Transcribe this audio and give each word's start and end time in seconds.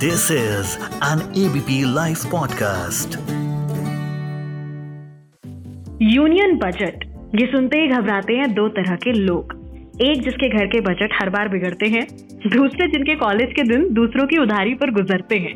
This 0.00 0.30
is 0.30 0.76
an 1.04 1.18
ABP 1.46 1.94
live 1.94 2.16
podcast 2.32 3.18
union 6.02 6.56
budget 6.58 7.04
ये 7.40 7.46
सुनते 7.46 7.78
ही 7.78 7.88
घबराते 7.88 8.32
हैं 8.32 8.54
दो 8.54 8.68
तरह 8.68 8.96
के 8.96 9.12
लोग। 9.12 9.52
एक 10.02 10.22
जिसके 10.22 10.48
घर 10.58 10.66
के 10.66 10.80
बजट 10.80 11.18
हर 11.22 11.30
बार 11.30 11.48
बिगड़ते 11.48 11.86
हैं, 11.86 12.06
दूसरे 12.56 12.86
जिनके 12.88 13.14
कॉलेज 13.14 13.52
के 13.56 13.62
दिन 13.62 13.94
दूसरों 13.94 14.26
की 14.26 14.36
उधारी 14.36 14.74
पर 14.74 14.90
गुजरते 14.90 15.36
हैं। 15.36 15.54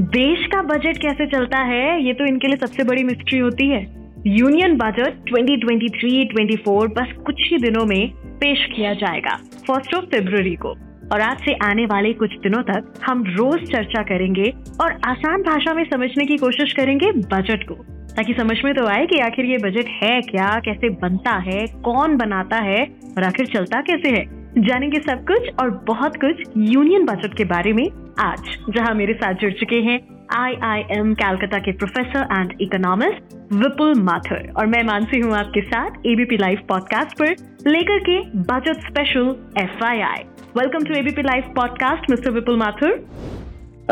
देश 0.00 0.46
का 0.46 0.62
बजट 0.62 0.96
कैसे 0.96 1.26
चलता 1.26 1.58
है, 1.58 2.06
ये 2.06 2.12
तो 2.12 2.26
इनके 2.26 2.48
लिए 2.48 2.56
सबसे 2.56 2.84
बड़ी 2.84 3.04
मिस्ट्री 3.04 3.38
होती 3.38 3.68
है। 3.68 3.82
यूनियन 4.26 4.76
बजट 4.76 5.30
2023-24 5.30 6.86
बस 6.86 7.22
कुछ 7.26 7.36
ही 7.38 7.58
दिनों 7.58 7.84
में 7.84 8.08
पेश 8.16 8.66
किया 8.76 8.94
जाएगा। 8.94 9.36
फ़र्स्ट 9.66 9.94
ऑफ़ 9.94 10.04
फेब्रवरी 10.04 10.54
को। 10.54 10.74
और 11.12 11.20
आज 11.20 11.38
से 11.38 11.54
आने 11.62 11.84
वाले 11.86 12.12
कुछ 12.12 12.36
दिनों 12.38 12.62
तक 12.62 12.92
हम 13.06 13.24
रोज 13.28 13.64
चर्चा 13.72 14.02
करेंगे 14.02 14.52
और 14.80 14.98
आसान 15.04 15.42
भाषा 15.42 15.74
में 15.74 15.84
समझने 15.84 16.24
की 16.24 16.36
कोशिश 16.36 16.72
करेंगे 16.72 17.10
बजट 17.12 17.68
को। 17.68 17.74
ताकि 18.16 18.34
समझ 18.34 18.56
में 18.64 18.74
तो 18.74 18.86
आए 18.86 19.06
कि 19.06 19.18
आखिर 19.18 19.44
ये 19.44 19.56
बजट 19.58 19.88
है 20.02 20.20
क्या, 20.20 20.48
कैसे 20.64 20.88
बनता 20.88 21.36
है, 21.40 21.66
कौन 21.84 22.16
बनाता 22.16 22.56
है 22.56 22.82
और 23.16 23.24
आखिर 23.24 23.46
चलता 23.46 23.80
कैसे 23.80 24.10
है। 24.10 24.24
जानेंगे 24.58 24.98
सब 25.00 25.24
कुछ 25.26 25.48
और 25.60 25.70
बहुत 25.86 26.16
कुछ 26.16 26.42
यूनियन 26.56 27.04
बजट 27.04 27.36
के 27.36 27.44
बारे 27.44 27.72
में 27.72 27.84
आज, 28.20 28.56
जहाँ 28.70 28.94
मेरे 28.94 29.14
साथ 29.14 29.34
जुड़ 29.34 29.52
चुके 29.52 29.76
हैं 29.76 30.00
आई 30.34 30.54
आई 30.62 30.82
एम 30.90 31.12
कैलकाटा 31.14 31.58
के 31.58 31.72
professor 31.72 32.28
and 32.32 32.52
economist 32.60 33.34
Vipul 33.52 33.94
Mathur 34.02 34.52
और 34.56 34.66
मैं 34.66 34.82
मानसी 34.82 35.20
हूँ 35.20 35.34
आपके 35.34 35.60
साथ 35.60 36.06
एबीपी 36.06 36.36
लाइव 36.36 36.58
पॉडकास्ट 36.68 37.18
पर, 37.18 37.34
लेकर 37.70 37.98
के 37.98 38.20
budget 38.52 38.86
special 38.86 39.34
F 39.58 39.84
I 39.84 40.00
I 40.00 40.33
welcome 40.56 40.84
to 40.84 40.94
ABP 40.94 41.22
live 41.22 41.42
podcast 41.56 42.10
mister 42.10 42.30
Vipul 42.30 42.56
Mathur 42.56 42.90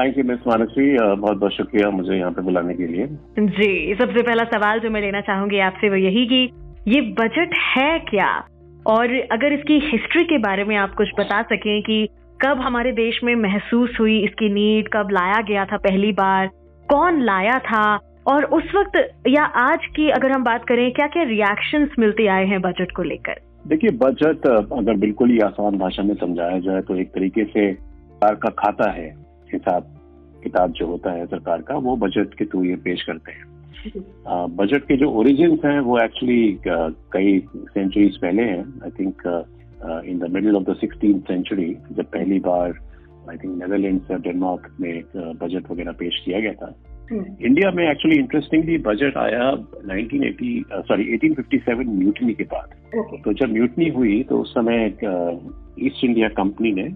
thank 0.01 0.19
you 0.19 0.25
miss 0.25 0.39
Mansi 0.47 0.99
बहुत 1.17 1.39
बहुत 1.39 1.53
शुक्रिया 1.53 1.91
मुझे 1.91 2.15
यहाँ 2.15 2.31
पे 2.31 2.43
बुलाने 2.43 2.75
के 2.75 2.87
लिए। 2.87 3.07
जी 3.39 3.95
सबसे 3.95 4.23
पहला 4.23 4.45
सवाल 4.45 4.81
जो 4.81 4.91
मैं 4.91 5.01
लेना 5.01 5.21
चाहूँगी 5.21 5.59
आपसे 5.59 5.89
वो 5.89 5.97
यही 5.97 6.27
कि 6.27 6.51
ये 6.89 7.01
बजट 7.01 7.55
है 7.77 7.99
क्या? 7.99 8.45
और 8.87 9.21
अगर 9.33 9.53
इसकी 9.53 9.79
हिस्ट्री 9.79 10.25
के 10.25 10.39
बारे 10.39 10.65
में 10.65 10.77
आप 10.77 10.95
कुछ 10.95 11.09
बता 11.19 11.43
सकें 11.43 11.83
कि 11.83 12.09
कब 12.41 12.61
हमारे 12.61 12.93
देश 12.93 13.21
में 13.25 13.35
महसूस 13.37 13.97
हुई 14.01 14.25
इसकी 14.25 14.49
नीड 14.49 14.89
कब 14.89 15.09
लाया 15.13 15.41
गया 15.41 15.65
था 15.65 15.77
पहली 15.77 16.13
बार 16.13 16.47
कौन 16.89 17.21
लाया 17.21 17.59
था 17.59 17.99
और 18.27 18.45
उस 18.45 18.73
वक्त 18.75 19.11
या 19.29 19.45
आज 19.45 19.87
की 19.97 20.11
अगर 20.11 20.31
हम 20.31 20.45
बात 20.45 20.65
करें 20.69 20.93
क्या 20.93 21.07
क्या 21.07 21.23
रिएक्शंस 21.23 21.89
मिलते 21.99 22.27
आए 22.27 22.47
हैं 22.47 22.61
बजट 22.61 22.93
को 22.97 23.03
लेकर? 23.03 23.52
देखिए, 23.65 23.91
बजट 23.93 24.47
अगर 24.47 24.97
बिल्कुल 24.97 25.31
ही 25.31 25.39
आसान 25.41 25.79
भाषा 25.79 26.03
में 26.03 26.15
समझाया 26.15 26.59
जाए 26.61 26.81
तो 26.83 26.97
एक 26.97 27.11
तरीके 27.11 27.45
से 27.45 27.73
सरकार 27.73 28.35
का 28.35 28.49
खाता 28.59 28.91
है, 28.91 29.09
हिसाब 29.51 29.87
किताब 30.43 30.73
जो 30.73 30.87
होता 30.87 31.11
है 31.13 31.27
सरकार 31.27 31.63
का, 31.63 31.75
वो 31.77 31.97
बजट 31.97 32.35
के 32.35 32.45
थ्रू 32.45 32.63
ये 32.65 32.77
पेश 32.85 33.03
करते 33.03 33.33
हैं। 33.33 33.45
बजट 34.57 34.85
के 34.85 34.97
जो 34.97 35.11
ओरिजिन 35.11 35.59
हैं, 35.65 35.79
वो 35.81 35.99
एक्चुअली 35.99 36.59
कई 36.67 37.39
सेंचुरीज 37.49 38.17
पहले 38.17 38.43
हैं। 38.43 38.65
I 38.85 38.91
think 38.91 39.23
in 40.07 40.19
the 40.19 40.31
middle 40.33 40.57
of 40.57 40.65
the 40.65 40.77
sixteen 40.77 41.19
century 41.29 41.75
जब 41.93 42.05
पहली 42.07 42.39
बार 42.41 42.79
आई 43.31 43.37
थिंक 43.37 43.57
नेदरलैंड 43.57 44.01
या 44.11 44.17
डेनमार्क 44.19 44.77
में 44.81 45.03
बजट 45.15 45.71
वगैरह 45.71 45.93
पेश 45.99 46.23
किया 46.25 46.41
गया 46.41 46.53
था। 46.53 46.75
इंडिया 47.13 47.71
में 47.71 47.91
एक्चुअली 47.91 48.17
इंटरेस्टिंगली 48.19 48.79
बजट 48.79 49.17
आया 49.17 49.51
1980 49.87 50.53
सॉरी 50.89 51.05
1857 51.17 51.89
म्यूटनी 51.89 52.35
के 52.35 52.45
बाद। 52.45 52.75
तो 53.25 53.33
जब 53.33 53.53
म्यूटनी 53.53 53.89
हुई 53.89 54.23
तो 54.23 54.39
उस 54.39 54.55
समय 54.55 54.85
ईस्ट 55.87 56.05
इंडिया 56.05 56.29
कंपनी 56.29 56.73
ने 56.73 56.89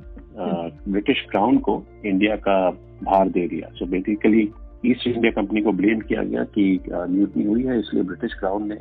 ब्रिटिश 0.93 1.25
क्राउन 1.31 1.59
को 1.59 1.83
इंडिया 2.07 2.37
का 2.37 2.59
भार 3.05 3.29
दे 3.29 3.47
दिया। 3.49 3.69
So 3.75 3.87
basically 3.87 4.49
East 4.87 5.07
India 5.07 5.31
company 5.33 5.61
को 5.61 5.73
ब्लेम 5.73 6.01
किया 6.01 6.23
गया 6.23 6.45
कि 6.45 6.81
म्यूटनी 6.93 7.45
हुई 7.45 7.65
है 7.65 7.79
इसलिए 7.79 8.03
ब्रिटिश 8.03 8.35
क्राउन 8.35 8.69
ने 8.69 8.79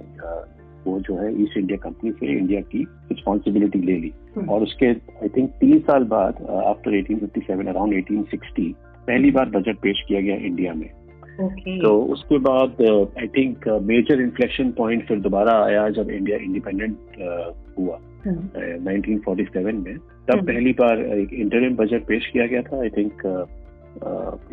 वो 0.88 1.00
जो 1.00 1.16
है 1.18 1.42
ईस्ट 1.44 1.58
इंडिया 1.58 1.78
कंपनी 1.84 2.12
से 2.12 2.38
इंडिया 2.38 2.62
की 2.62 2.80
रिस्पॉन्सिबिलिटी 3.12 3.80
ले 3.80 3.98
ली। 3.98 4.12
हम्म। 4.36 4.50
और 4.50 4.64
उसके 4.64 4.88
आई 4.88 5.30
थिंक 5.38 5.50
तीन 5.50 5.80
साल 5.80 6.04
बाद 6.04 6.46
आफ्टर 6.66 6.98
1857 7.02 7.68
अराउंड 7.68 7.94
1860 7.94 8.72
पहली 9.08 9.32
बार 9.32 9.50
बजट 9.50 9.78
पेश 9.78 10.04
किया 10.08 10.22
गया 10.22 10.36
इंडिया 10.36 10.74
में। 10.74 10.90
Okay. 11.42 11.82
तो 11.82 11.92
उसके 12.14 12.38
बाद 12.40 12.82
I 13.20 13.28
think 13.28 13.68
major 13.84 14.22
inflection 14.22 14.72
point 14.72 15.08
फिर 15.08 15.20
दोबारा 15.20 15.54
आया 15.66 15.90
जब 15.90 16.10
इंडिया 16.10 16.38
इंडिपेंडेंट 16.38 16.98
uh, 17.26 17.50
हुआ 17.80 18.00
uh, 18.28 18.38
1947 18.88 19.74
में। 19.74 19.98
तब 19.98 20.34
हम्म। 20.34 20.46
पहली 20.46 20.72
बार 20.72 21.02
एक 21.18 21.34
इंटरिम 21.34 21.76
बजट 21.76 22.06
पेश 22.06 22.28
किया 22.28 22.46
गया 22.48 22.62
था 22.62 22.82
आई 22.82 22.90
थिंक 22.90 23.24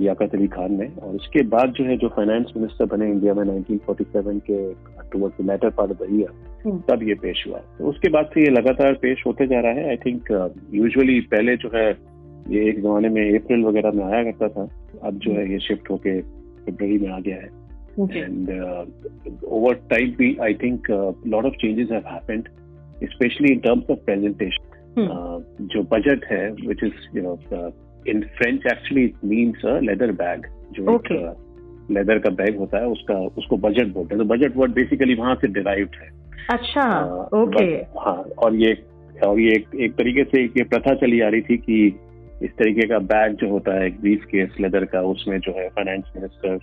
लियाकत 0.00 0.34
अली 0.34 0.46
खान 0.46 0.72
ने। 0.80 0.86
और 1.02 1.14
उसके 1.14 1.42
बाद 1.42 1.72
जो 1.76 1.84
है 1.84 1.96
जो 1.96 2.08
फाइनेंस 2.08 2.52
मिनिस्टर 2.56 2.84
बने 2.86 3.10
इंडिया 3.10 3.34
में 3.34 3.44
1947 3.44 4.40
के 4.50 4.58
towards 5.12 5.40
the 5.40 5.50
later 5.50 5.70
part 5.70 5.90
of 5.90 6.02
the 6.02 6.08
year 6.12 6.80
तब 6.90 7.02
ये 7.02 7.14
पेश 7.14 7.44
हुआ। 7.48 7.58
तो 7.78 7.84
उसके 7.84 8.08
बाद 8.08 8.30
से 8.34 8.40
ये 8.40 8.50
लगातार 8.50 8.92
पेश 9.02 9.24
होते 9.26 9.46
जा 9.46 9.60
रहा 9.60 9.72
है। 9.72 9.88
आई 9.88 9.96
थिंक 9.96 10.30
यूजुअली 10.74 11.20
पहले 11.20 11.56
जो 11.56 11.70
है 11.74 11.88
ये 12.50 12.68
एक 12.68 12.80
जमाने 12.82 13.08
में 13.08 13.38
अप्रैल 13.38 13.64
वगैरह 13.64 13.92
में 13.92 14.04
आया 14.04 14.22
करता 14.24 14.48
था। 14.48 14.68
अब 15.08 15.18
जो 15.18 15.32
है 15.32 15.50
ये 15.52 15.58
शिफ्ट 15.58 15.90
होके 15.90 16.41
फरवरी 16.66 16.98
में 16.98 17.08
आ 17.08 17.18
गया 17.20 17.36
है। 17.36 17.48
एंड 18.22 18.50
ओवर 19.44 19.74
टाइम 19.90 20.14
भी 20.18 20.36
I 20.42 20.54
think 20.54 20.90
lot 21.26 21.44
of 21.44 21.54
changes 21.54 21.88
have 21.92 22.02
happened 22.08 22.48
specially 23.04 23.52
in 23.52 23.58
terms 23.58 23.90
of 23.90 23.98
presentation 23.98 25.68
जो 25.72 25.82
बजट 25.82 26.24
है 26.24 26.50
which 26.66 26.84
is 26.84 27.16
you 27.16 27.22
know 27.22 27.38
in 28.08 28.20
French 28.36 28.66
actually 28.66 29.04
it 29.04 29.24
means 29.24 29.64
a 29.66 29.78
leather 29.80 30.12
bag 30.12 30.46
जो 30.72 30.84
okay. 30.84 31.22
लेदर 31.90 32.18
का 32.18 32.30
bag 32.30 32.56
होता 32.58 32.78
है 32.78 32.86
उसका 32.86 33.14
उसको 33.38 33.56
budget 33.56 33.92
बोलते 33.92 34.14
हैं। 34.14 34.18
तो 34.18 34.24
बजट 34.24 34.56
वर्ड 34.56 34.72
बेसिकली 34.72 35.14
वहाँ 35.14 35.34
से 35.34 35.48
डिराइव 35.48 35.88
है। 35.94 36.08
अच्छा 36.50 36.84
ओके 37.34 37.64
हाँ 38.00 38.14
और 38.38 38.54
ये 38.54 38.72
और 39.26 39.40
ये 39.40 39.52
एक, 39.52 39.66
एक 39.80 39.92
तरीके 39.92 40.24
से 40.24 40.42
ये 40.42 40.64
प्रथा 40.64 40.94
चली 40.94 41.20
आ 41.20 41.28
रही 41.28 41.40
थी 41.40 41.56
कि 41.56 41.76
इस 42.44 42.50
तरीके 42.50 42.86
का 42.86 42.98
बैग 42.98 43.34
जो 43.34 43.48
होता 43.48 43.74
है 43.74 43.90
ब्रीफ 44.00 44.24
केस 44.24 44.56
लेदर 44.60 44.84
का 44.84 45.00
उसमें 45.00 45.38
जो 45.38 45.52
है 45.52 45.68
फाइनेंस 45.68 46.04
मिनिस्टर 46.16 46.58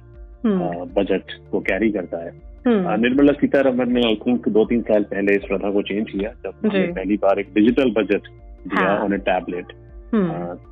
बजट 0.97 1.31
को 1.51 1.59
कैरी 1.59 1.91
करता 1.91 2.17
है। 2.17 2.31
हम्म। 2.67 3.01
निर्मला 3.01 3.33
सीतारमन 3.33 3.91
ने 3.93 4.01
आई 4.07 4.15
थिंक 4.27 4.49
दो 4.49 4.65
तीन 4.65 4.81
साल 4.81 5.03
पहले 5.03 5.35
इस 5.35 5.45
प्रथा 5.47 5.71
को 5.71 5.81
चेंज 5.81 6.09
किया 6.09 6.31
जब 6.43 6.69
पहली 6.95 7.15
बार 7.15 7.39
एक 7.39 7.53
डिजिटल 7.55 7.91
बजट 7.91 8.27
दिया 8.67 8.97
ऑन 8.97 9.13
ए 9.13 9.17
टैबलेट। 9.17 9.65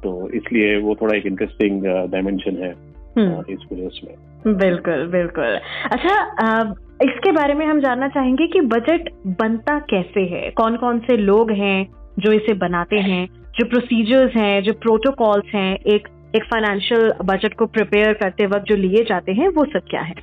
तो 0.04 0.30
इसलिए 0.30 0.78
वो 0.78 0.96
थोड़ा 0.96 1.18
एक 1.18 1.26
इंटरेस्टिंग 1.26 1.84
डायमेंशन 1.86 2.58
है 2.58 2.74
हम्म। 3.18 3.54
इस 3.54 3.60
वजह 3.74 4.08
में 4.08 4.58
बिल्कुल 4.58 5.08
बिल्कुल। 5.08 5.60
अच्छा 5.92 6.62
इसके 7.04 7.32
बारे 7.32 7.54
में 7.54 7.66
हम 7.66 7.80
जानना 7.80 8.08
चाहेंगे 8.08 8.48
कि 8.48 8.62
बजट 8.62 9.10
बनता 9.28 9.80
कैसे 9.80 10.22
है? 10.22 10.50
कौन 10.50 10.76
कौन 10.76 11.00
से 11.00 11.18
लोग 11.18 11.52
हैं 11.52 11.88
जो 12.20 12.32
इसे 12.32 12.54
बनाते 12.54 12.96
हैं? 12.96 13.28
जो 13.58 13.66
प्रोसीजर्स 13.66 14.36
हैं 14.36 14.62
जो 14.64 14.74
प्रोटोकॉल्स 14.74 15.54
हैं 15.54 15.74
एक 15.94 16.08
एक 16.36 16.44
फाइनेंशियल 16.44 17.12
बजट 17.26 17.54
को 17.54 17.66
प्रिपेयर 17.68 18.14
करते 18.14 18.46
वक्त 18.46 18.66
जो 18.70 18.76
लिए 18.76 19.04
जाते 19.04 19.32
हैं 19.32 19.48
वो 19.50 19.64
सब 19.66 19.88
क्या 19.90 20.02
है 20.02 20.14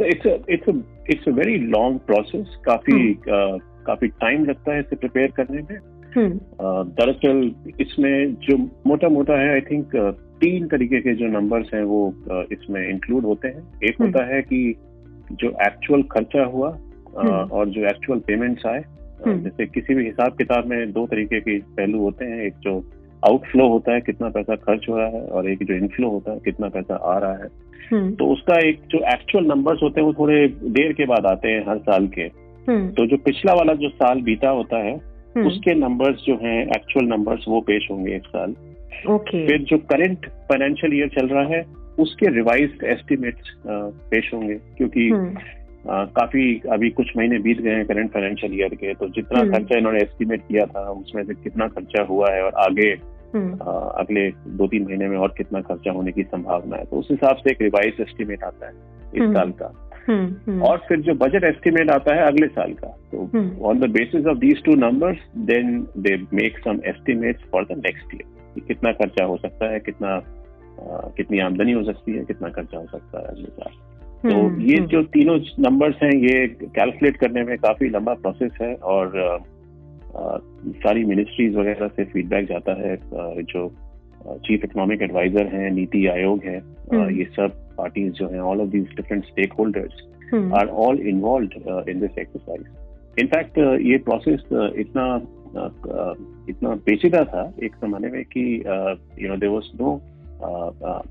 it's 0.00 1.28
a 1.28 1.32
very 1.32 1.56
long 1.68 1.98
process 2.06 2.54
काफ़ी 2.64 2.92
हम्म। 2.92 3.58
काफ़ी 3.86 4.08
टाइम 4.20 4.44
लगता 4.44 4.72
है 4.72 4.80
इसे 4.80 4.96
प्रिपेयर 4.96 5.32
करने 5.36 5.62
में 5.62 5.78
हम्म। 6.16 6.38
दरअसल 6.92 7.72
इसमें 7.80 8.34
जो 8.40 8.56
मोटा 8.86 9.08
मोटा 9.08 9.38
है 9.40 9.52
आई 9.52 9.60
थिंक 9.60 9.96
तीन 10.40 10.66
तरीके 10.68 11.00
के 11.00 11.14
जो 11.14 11.26
नंबर्स 11.30 11.74
हैं 11.74 11.82
वो 11.84 12.02
इसमें 12.52 12.80
इंक्लूड 12.88 13.24
होते 13.24 13.48
हैं 13.48 13.62
एक 13.84 14.00
हम्म। 14.00 14.04
होता 14.04 14.24
है 14.34 14.42
कि 14.42 14.60
जो 15.32 15.48
एक्चुअल 15.66 16.02
खर्चा 16.12 16.44
हुआ 16.46 16.70
हम्म। 17.18 17.30
और 17.30 17.68
जो 17.68 17.86
एक्चुअल 17.86 18.18
पेमेंट्स 18.26 18.66
आए 18.66 18.84
जैसे 19.24 19.66
किसी 19.66 19.94
भी 19.94 20.04
हिसाब 20.04 20.36
किताब 20.36 20.66
में 20.66 20.92
दो 20.92 21.06
तरीके 21.06 21.40
के 21.40 21.58
पहलू 21.58 21.98
होते 21.98 22.24
हैं। 22.24 22.42
एक 22.42 22.54
जो 22.62 22.74
आउटफ्लो 23.22 23.68
होता 23.68 23.92
है 23.92 24.00
कितना 24.00 24.28
पैसा 24.28 24.54
खर्च 24.56 24.86
हो 24.88 24.96
रहा 24.98 25.06
है 25.06 25.22
और 25.26 25.50
एक 25.50 25.62
जो 25.62 25.74
इनफ्लो 25.74 26.10
होता 26.10 26.32
है 26.32 26.40
कितना 26.44 26.68
पैसा 26.68 26.94
आ 26.94 27.18
रहा 27.18 27.32
है। 27.32 28.14
तो 28.14 28.26
उसका 28.26 28.58
एक 28.58 28.80
जो 28.90 28.98
एक्चुअल 29.12 29.44
नंबर्स 29.44 29.82
होते 29.82 30.00
हैं 30.00 30.06
वो 30.08 30.14
थोड़े 30.14 30.46
देर 30.48 30.92
के 30.92 31.06
बाद 31.06 31.26
आते 31.26 31.48
हैं 31.48 31.64
हर 31.68 31.78
साल 31.78 32.06
के। 32.08 32.28
तो 32.68 33.06
जो 33.06 33.16
पिछला 33.16 33.54
वाला 33.54 33.74
जो 33.74 33.88
साल 33.88 34.20
बीता 34.20 34.48
होता 34.48 34.78
है 34.78 34.94
हम्म। 35.36 35.46
उसके 35.46 35.74
नंबर्स 35.74 36.24
जो 36.26 36.34
हैं 36.34 36.60
एक्चुअल 36.66 37.06
नंबर्स 37.06 37.44
वो 37.48 37.60
पेश 37.60 37.88
होंगे 37.90 38.16
इस 38.16 38.22
साल। 38.22 38.54
ओके 39.08 39.46
फिर 39.46 39.62
जो 39.62 39.78
करंट 39.90 40.26
फाइनेंशियल 40.48 40.94
ईयर 40.94 41.08
चल 41.08 41.26
रहा 41.26 41.44
है 41.46 41.64
उसके 41.98 42.34
रिवाइज 42.34 42.78
एस्टिमेट्स 42.84 43.54
पेश 43.66 44.30
होंगे। 44.34 44.54
क्योंकि 44.54 45.08
हम्म। 45.08 45.34
काफ़ी 45.88 46.62
अभी 46.72 46.90
कुछ 46.90 47.16
महीने 47.16 47.38
बीत 47.38 47.60
गए 47.60 47.70
हैं 47.70 47.86
करंट 47.86 48.12
फाइनेंशियल 48.12 48.54
ईयर 48.54 48.74
के 48.74 48.94
तो 48.94 49.08
जितना 49.08 49.40
हम्म। 49.40 49.52
खर्चा 49.52 49.78
इन्होंने 49.78 49.98
एस्टिमेट 49.98 50.40
किया 50.40 50.66
था 50.66 50.90
उसमें 50.90 51.24
से 51.24 51.34
कितना 51.34 51.68
खर्चा 51.68 52.02
हुआ 52.02 52.30
है 52.30 52.42
और 52.42 52.52
आगे 52.54 53.16
आ, 53.36 53.70
अगले 53.72 54.30
दो 54.30 54.66
तीन 54.66 54.84
महीने 54.84 55.08
में 55.08 55.16
और 55.16 55.34
कितना 55.36 55.60
खर्चा 55.60 55.92
होने 55.92 56.12
की 56.12 56.22
संभावना 56.22 56.76
है। 56.76 56.84
तो 56.84 56.96
उस 56.96 57.08
हिसाब 57.10 57.36
से 57.36 57.50
एक 57.50 57.62
रिवाइज 57.62 57.94
एस्टिमेट 58.00 58.42
आता 58.42 58.66
है 58.66 58.72
इस 59.14 59.34
साल 59.34 59.50
का। 59.50 59.90
हम्म, 60.08 60.34
हम्म। 60.46 60.62
और 60.62 60.78
फिर 60.88 61.00
जो 61.00 61.14
बजट 61.14 61.44
एस्टिमेट 61.44 61.90
आता 61.90 62.14
है 62.14 62.26
अगले 62.26 62.46
साल 62.46 62.72
का 62.72 62.88
तो 63.12 63.18
on 63.64 63.80
the 63.80 63.90
basis 63.90 64.26
of 64.26 64.38
these 64.38 64.62
two 64.64 64.74
numbers 64.74 65.18
then 65.36 65.86
they 65.98 66.16
make 66.16 66.58
some 66.58 66.80
estimate 66.86 67.36
for 67.52 67.64
the 67.64 67.72
next 67.72 68.14
year 68.14 68.60
कितना 68.60 68.92
खर्चा 68.92 69.24
हो 69.24 69.36
सकता 69.36 69.72
है 69.72 69.80
कितना 69.80 70.22
कितनी 71.16 71.38
आमदनी 71.38 71.72
हो 71.72 71.82
सकती 71.82 72.12
है 72.12 72.24
कितना 72.24 72.48
खर्चा 72.48 72.78
हो 72.78 72.86
सकता 72.86 73.18
है 73.18 73.24
अगले 73.24 73.44
साल। 73.44 73.95
तो 74.22 74.30
हम्म, 74.30 74.60
ये 74.60 74.76
हम्म, 74.76 74.86
जो 74.86 75.02
तीनों 75.14 75.38
नंबर्स 75.60 75.96
हैं 76.02 76.12
ये 76.12 76.46
कैलकुलेट 76.74 77.16
करने 77.16 77.42
में 77.44 77.56
काफ़ी 77.58 77.88
लंबा 77.88 78.14
प्रोसेस 78.22 78.52
है 78.62 78.74
और 78.92 79.16
अ, 79.18 80.38
सारी 80.82 81.04
मिनिस्ट्रीज 81.04 81.56
वगैरह 81.56 81.88
से 81.88 82.04
फीडबैक 82.04 82.48
जाता 82.48 82.74
है 82.80 82.96
जो 83.44 83.68
चीफ 84.46 84.64
इकोनॉमिक 84.64 85.02
एडवाइजर 85.02 85.46
हैं 85.46 85.70
नीति 85.70 86.06
आयोग 86.06 86.44
है 86.44 86.58
हम्म। 86.58 87.08
ये 87.10 87.24
सब 87.36 87.58
पार्टीज़ 87.78 88.12
जो 88.12 88.28
हैं 88.28 88.40
all 88.42 88.60
of 88.60 88.68
these 88.68 88.94
different 88.96 89.24
stake 89.24 89.52
holders 89.52 90.02
are 90.54 90.68
all 90.84 91.00
involve 91.08 91.84
in 91.88 92.00
this 92.00 92.18
exercise 92.18 93.20
in fact 93.20 93.58
ये 93.82 93.98
प्रोसेस 94.08 94.40
इतना 94.78 95.04
इतना 96.50 96.74
पेचीदा 96.86 97.24
था 97.24 97.44
एक 97.64 97.74
जमाने 97.82 98.08
में 98.08 98.24
कि 98.26 98.42
you 99.20 99.28
know 99.28 99.36
there 99.36 99.52
was 99.52 99.70
no 99.80 99.92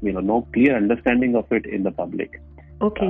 you 0.04 0.14
know 0.14 0.20
no 0.24 0.40
clear 0.54 0.76
understanding 0.76 1.36
of 1.36 1.54
it 1.56 1.68
in 1.68 1.84
the 1.84 1.94
public 2.00 2.36
okay 2.84 3.08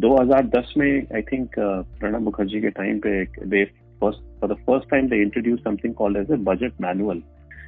2010 0.00 0.76
में 0.78 1.06
आई 1.14 1.22
थिंक 1.22 1.48
प्रणब 1.58 2.20
मुखर्जी 2.20 2.60
के 2.60 2.70
टाइम 2.70 2.98
पे 2.98 3.24
they 3.24 3.64
first 3.64 4.40
for 4.40 4.54
the 4.54 4.56
first 4.56 4.90
time 4.90 5.08
they 5.08 5.16
introduce 5.22 5.60
something 5.64 5.94
called 5.94 6.16
as 6.16 6.30
a 6.30 6.36
budget 6.36 6.72
manual 6.80 7.22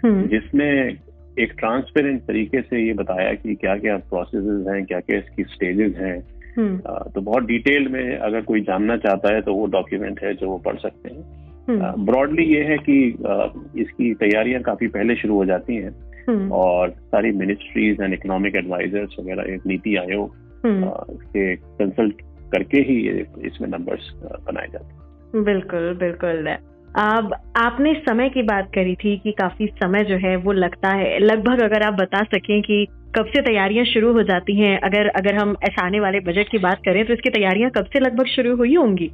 जिसने 0.04 0.96
एक 1.42 1.52
transparent 1.58 2.20
तरीके 2.20 2.62
से 2.62 2.86
ये 2.86 2.92
बताया 2.92 3.34
कि 3.34 3.54
क्या 3.54 3.76
क्या 3.76 3.96
प्रोसेस 3.96 4.66
हैं 4.68 4.84
क्या 4.84 5.00
क्या 5.00 5.18
इसकी 5.18 5.44
स्टेजेस 5.44 5.94
हैं। 5.96 6.26
हम्म, 6.58 6.78
तो 7.10 7.20
बहुत 7.20 7.42
डिटेल 7.42 7.88
में 7.88 8.16
अगर 8.16 8.40
कोई 8.40 8.60
जानना 8.60 8.96
चाहता 8.96 9.34
है 9.34 9.42
तो 9.42 9.54
वो 9.54 9.66
डॉक्यूमेंट 9.66 10.20
है 10.22 10.34
जो 10.34 10.48
वो 10.48 10.58
पढ़ 10.58 10.76
सकते 10.76 11.14
हैं। 11.14 11.94
ब्रॉडली 12.04 12.44
ये 12.44 12.62
है 12.62 12.78
कि 12.78 13.08
इसकी 13.80 14.14
तैयारियाँ 14.14 14.62
काफ़ी 14.62 14.86
पहले 14.86 15.16
शुरू 15.16 15.34
हो 15.34 15.44
जाती 15.44 15.76
हैं। 15.76 15.94
हम्म, 16.28 16.52
और 16.52 16.90
सारी 16.90 17.32
मिनिस्ट्रीज 17.32 18.00
एंड 18.00 18.14
इकोनॉमिक 18.14 18.56
एडवाइजर्स 18.56 19.16
वगैरह 19.20 19.54
एक 19.54 19.66
नीति 19.66 19.96
आयोग 19.96 20.41
के 20.66 21.54
कंसल्ट 21.56 22.20
करके 22.52 22.80
ही 22.80 22.94
ये 23.06 23.26
इसमें 23.46 23.68
नंबर्स 23.68 24.10
बनाए 24.46 24.66
जाते 24.72 24.94
हैं। 24.94 25.44
बिल्कुल 25.44 25.94
बिल्कुल। 25.94 26.56
अब 26.96 27.34
आपने 27.56 27.94
समय 28.08 28.28
की 28.28 28.42
बात 28.42 28.70
करी 28.74 28.94
थी 28.94 29.16
कि 29.18 29.32
काफ़ी 29.32 29.66
समय 29.66 30.04
जो 30.04 30.16
है 30.16 30.36
वो 30.36 30.52
लगता 30.52 30.88
है। 30.88 31.18
लगभग 31.18 31.62
अगर 31.62 31.82
आप 31.82 31.94
बता 31.94 32.22
सकें 32.24 32.62
कि 32.62 32.86
कब 33.16 33.26
से 33.26 33.42
तैयारियाँ 33.42 33.84
शुरू 33.84 34.12
हो 34.12 34.22
जाती 34.22 34.60
हैं 34.60 34.78
अगर 34.80 35.08
अगर 35.08 35.34
हम 35.34 35.56
ऐसा 35.62 35.86
आने 35.86 36.00
वाले 36.00 36.20
बजट 36.20 36.48
की 36.48 36.58
बात 36.58 36.78
करें 36.84 37.04
तो 37.06 37.12
इसकी 37.12 37.30
तैयारियाँ 37.30 37.70
कब 37.70 37.84
से 37.84 38.00
लगभग 38.00 38.26
शुरू 38.26 38.56
हुई 38.56 38.74
होंगी? 38.74 39.10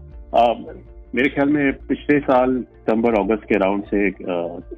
मेरे 1.15 1.29
ख्याल 1.29 1.49
में 1.49 1.73
पिछले 1.73 2.21
साल 2.21 2.63
सितंबर 2.63 3.15
अगस्त 3.15 3.45
के 3.45 3.59
राउंड 3.59 3.85
से 3.85 4.07
एक, 4.09 4.17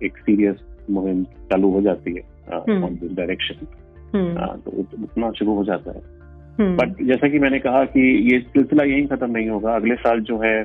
एक 0.05 0.17
सीरियस 0.17 0.57
मुहिम 0.91 1.25
चालू 1.25 1.71
हो 1.71 1.81
जाती 1.83 2.15
है 2.15 2.23
हम्म। 2.55 2.85
ऑन 2.85 2.95
दिस 2.95 3.13
डायरेक्शन 3.13 3.67
हम्म, 4.15 4.47
तो 4.57 4.71
उतना 5.03 5.31
शुरू 5.31 5.55
हो 5.55 5.65
जाता 5.65 5.91
है। 5.91 5.99
हम्म, 5.99 6.20
बट 6.61 7.03
जैसा 7.07 7.29
कि 7.29 7.39
मैंने 7.39 7.59
कहा 7.59 7.85
कि 7.87 8.01
ये 8.33 8.39
सिलसिला 8.41 8.85
यहीं 8.85 9.07
खत्म 9.07 9.31
नहीं 9.31 9.49
होगा। 9.49 9.75
अगले 9.75 9.95
साल 9.97 10.21
जो 10.23 10.39
है 10.39 10.59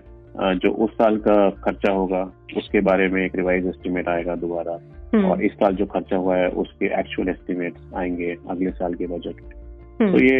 जो 0.56 0.70
उस 0.84 0.92
साल 0.94 1.18
का 1.18 1.50
खर्चा 1.64 1.92
होगा 1.92 2.22
उसके 2.58 2.80
बारे 2.82 3.08
में 3.08 3.24
एक 3.26 3.36
रिवाइज 3.36 3.68
एस्टिमेट 3.68 4.08
आएगा 4.10 4.36
दोबारा। 4.36 4.80
हम्म, 5.14 5.26
और 5.26 5.44
इस 5.44 5.52
साल 5.54 5.76
जो 5.76 5.86
खर्चा 5.86 6.18
हुआ 6.18 6.38
है 6.38 6.48
उसके 6.62 6.86
एक्चुअल 7.00 7.30
एस्टिमेट 7.30 7.74
आएँगे 7.96 8.36
अगले 8.50 8.72
साल 8.72 8.94
के 8.94 9.08
बजट 9.08 9.42
में 9.44 9.54
हम्म, 10.02 10.12
तो 10.12 10.24
ये 10.24 10.40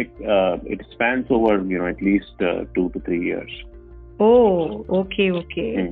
it 0.74 0.82
spans 0.84 1.32
over 1.32 1.64
you 1.72 1.80
know 1.80 1.88
at least 1.88 2.44
two 2.76 2.88
two 2.88 3.00
three 3.00 3.18
years 3.28 3.62
oh 4.22 4.28
okay 5.00 5.30
okay. 5.30 5.88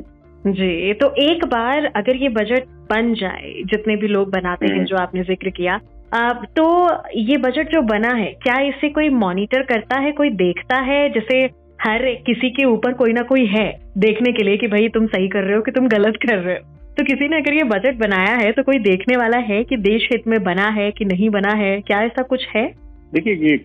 जी 0.51 0.93
तो 0.93 1.13
एक 1.21 1.45
बार 1.45 1.85
अगर 1.95 2.15
ये 2.15 2.29
बजट 2.31 2.65
बन 2.89 3.13
जाए 3.13 3.53
जितने 3.65 3.95
भी 3.95 4.07
लोग 4.07 4.31
बनाते 4.31 4.67
हैं। 4.67 4.83
जो 4.85 4.95
आपने 4.97 5.23
ज़िक्र 5.23 5.49
किया 5.49 5.79
तो 6.13 6.65
ये 7.19 7.37
बजट 7.37 7.71
जो 7.71 7.81
बना 7.81 8.13
है 8.15 8.25
क्या 8.43 8.59
इसे 8.61 8.89
कोई 8.89 9.09
मॉनिटर 9.09 9.61
करता 9.63 9.99
है 9.99 10.11
कोई 10.11 10.29
देखता 10.31 10.79
है? 10.81 11.07
जैसे 11.09 11.37
हर 11.81 12.03
किसी 12.25 12.49
के 12.49 12.65
ऊपर 12.65 12.93
कोई 12.93 13.13
ना 13.13 13.21
कोई 13.21 13.45
है 13.45 13.67
देखने 13.97 14.31
के 14.31 14.43
लिए 14.43 14.57
कि 14.57 14.67
भाई 14.67 14.87
तुम 14.89 15.05
सही 15.07 15.27
कर 15.27 15.43
रहे 15.43 15.55
हो 15.55 15.61
कि 15.61 15.71
तुम 15.71 15.87
गलत 15.87 16.17
कर 16.21 16.37
रहे 16.37 16.55
हो। 16.55 16.93
तो 16.97 17.03
किसी 17.03 17.27
ने 17.27 17.37
अगर 17.37 17.53
ये 17.53 17.63
बजट 17.63 17.97
बनाया 17.99 18.35
है 18.35 18.51
तो 18.51 18.63
कोई 18.63 18.79
देखने 18.79 19.17
वाला 19.17 19.37
है 19.43 19.63
कि 19.63 19.77
देश 19.77 20.07
हित 20.11 20.27
में 20.27 20.41
बना 20.43 20.67
है 20.69 20.89
कि 20.91 21.05
नहीं 21.05 21.29
बना 21.29 21.53
है? 21.53 21.79
क्या 21.81 22.01
ऐसा 22.01 22.23
कुछ 22.23 22.47
है? 22.55 22.65
देखिए 23.13 23.33
ये 23.33 23.57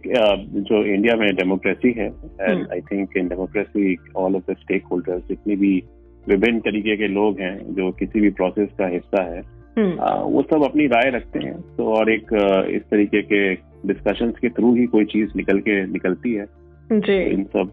जो 0.63 0.85
इंडिया 0.85 1.17
में 1.17 1.29
डेमोक्रेसी 1.37 1.93
है 1.99 2.07
and. 2.07 2.67
I 2.73 2.81
think 2.81 3.17
in 3.17 3.29
democracy 3.29 3.97
all 4.17 4.37
of 4.37 4.51
the 4.51 4.57
stake 4.57 4.87
holders 4.93 5.29
जितनी 5.29 5.57
भी 5.57 5.75
विभिन्न 6.27 6.59
तरीके 6.61 6.97
के 6.97 7.09
लोग 7.09 7.41
हैं 7.41 7.57
जो 7.75 7.91
किसी 7.93 8.21
भी 8.21 8.31
प्रोसेस 8.31 8.69
का 8.79 8.87
हिस्सा 8.87 9.23
है 9.25 9.41
आ, 9.81 10.15
वो 10.15 10.43
सब 10.43 10.63
अपनी 10.65 10.87
राय 10.87 11.11
रखते 11.11 11.39
हैं। 11.39 11.77
तो 11.77 11.95
और 11.95 12.11
एक 12.13 12.27
इस 12.71 12.83
तरीके 12.83 13.23
के 13.23 13.55
डिस्कशंस 13.87 14.35
के 14.39 14.49
थ्रू 14.49 14.75
ही 14.75 14.87
कोई 14.87 15.05
चीज़ 15.05 15.31
निकल 15.37 15.59
के 15.59 15.87
निकलती 15.87 16.35
है। 16.35 16.45
तो 16.45 17.01
जी 17.01 17.23
इन 17.23 17.45
सब 17.45 17.71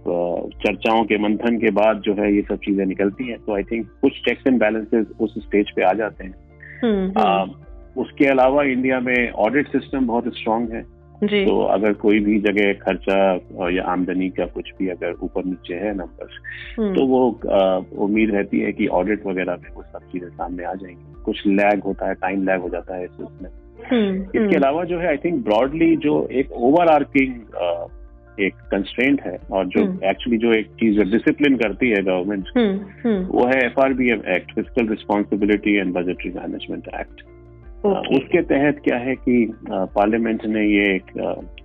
चर्चाओं 0.68 1.04
के 1.04 1.18
मंथन 1.18 1.58
के 1.58 1.72
बाद 1.72 2.00
जो 2.00 2.14
है 2.14 2.36
ये 2.36 2.42
सब 2.42 2.56
चीज़ें 2.56 2.86
निकलती 2.86 3.28
हैं। 3.28 3.38
तो 3.38 3.56
आई 3.56 3.64
थिंक 3.64 3.88
कुछ 4.02 4.12
चेक्स 4.12 4.48
एंड 4.48 4.60
बैलेंसेस 4.60 5.08
उस 5.20 5.34
स्टेज 5.38 5.72
पे 5.76 5.84
आ 5.84 5.94
जाते 5.94 6.24
हैं। 6.24 6.34
हम्म, 6.84 7.22
आ, 7.22 7.42
हम्म, 7.42 8.02
उसके 8.02 8.26
अलावा 8.26 8.64
इंडिया 8.64 9.00
में 9.00 9.32
ऑडिट 9.32 9.68
सिस्टम 9.68 10.08
बहुत 10.08 10.28
स्ट्रांग 10.28 10.70
है। 10.70 10.95
जी। 11.24 11.46
तो 11.46 11.60
अगर 11.64 11.94
कोई 11.94 12.20
भी 12.20 12.40
जगह 12.40 12.74
खर्चा 12.74 13.70
या 13.70 13.84
आमदनी 13.84 14.30
का 14.30 14.46
कुछ 14.46 14.72
भी 14.80 14.88
अगर 14.90 15.14
ऊपर 15.24 15.46
नीचे 15.46 15.74
है 15.74 15.94
नंबर्स 15.98 16.40
हम्म, 16.80 16.94
तो 16.96 17.06
वो 17.06 17.22
उम्मीद 18.06 18.32
रहती 18.36 18.60
है 18.60 18.72
कि 18.72 18.88
ऑडिट 18.88 19.26
वगैरह 19.28 19.56
में 19.56 19.70
वो 19.76 19.84
सब 19.84 20.12
चीज़ें 20.12 20.30
सामने 20.30 20.64
आ 20.64 20.74
जाएँगी। 20.74 21.24
कुछ 21.26 21.46
लैग 21.48 21.84
होता 21.84 22.08
है 22.08 22.14
टाइम 22.14 22.46
लैग 22.46 22.62
हो 22.62 22.70
जाता 22.70 22.96
है 22.96 23.04
इसमें 23.04 23.50
हम्म, 23.92 24.22
इसके 24.22 24.38
हम्म, 24.38 24.56
अलावा 24.56 24.84
जो 24.84 25.00
है 25.00 25.08
आई 25.08 25.18
थिंक 25.18 25.44
ब्रॉडली 25.44 25.96
जो 25.98 26.28
एक 26.32 26.52
ओवर 26.52 26.88
आर्किंग 26.88 27.34
एक 28.40 28.54
कंस्ट्रेंट 28.72 29.22
है 29.22 29.38
और 29.52 29.66
जो। 29.66 29.82
एक्चुअली 30.10 30.38
जो 30.38 30.54
एक 30.54 30.68
चीज़ 30.80 31.00
डिसिप्लिन 31.02 31.56
करती 31.58 31.90
है 31.90 32.02
गवर्नमेंट 32.04 33.28
वो 33.32 33.46
है 33.46 33.60
F 33.66 33.80
R 33.80 33.94
B 33.94 34.10
M 34.10 34.22
act 34.28 34.52
fiscal 34.52 34.88
responsibility 34.88 35.76
and 35.76 35.94
budgetary 35.94 36.32
management 36.32 36.88
act 37.00 37.22
okay 37.86 38.18
उसके 38.18 38.42
तहत 38.44 38.82
क्या 38.84 38.98
है 38.98 39.16
कि 39.18 39.36
पार्लियामेंट 39.66 40.46
ने 40.46 40.66
ये 40.66 40.86
एक 40.96 41.12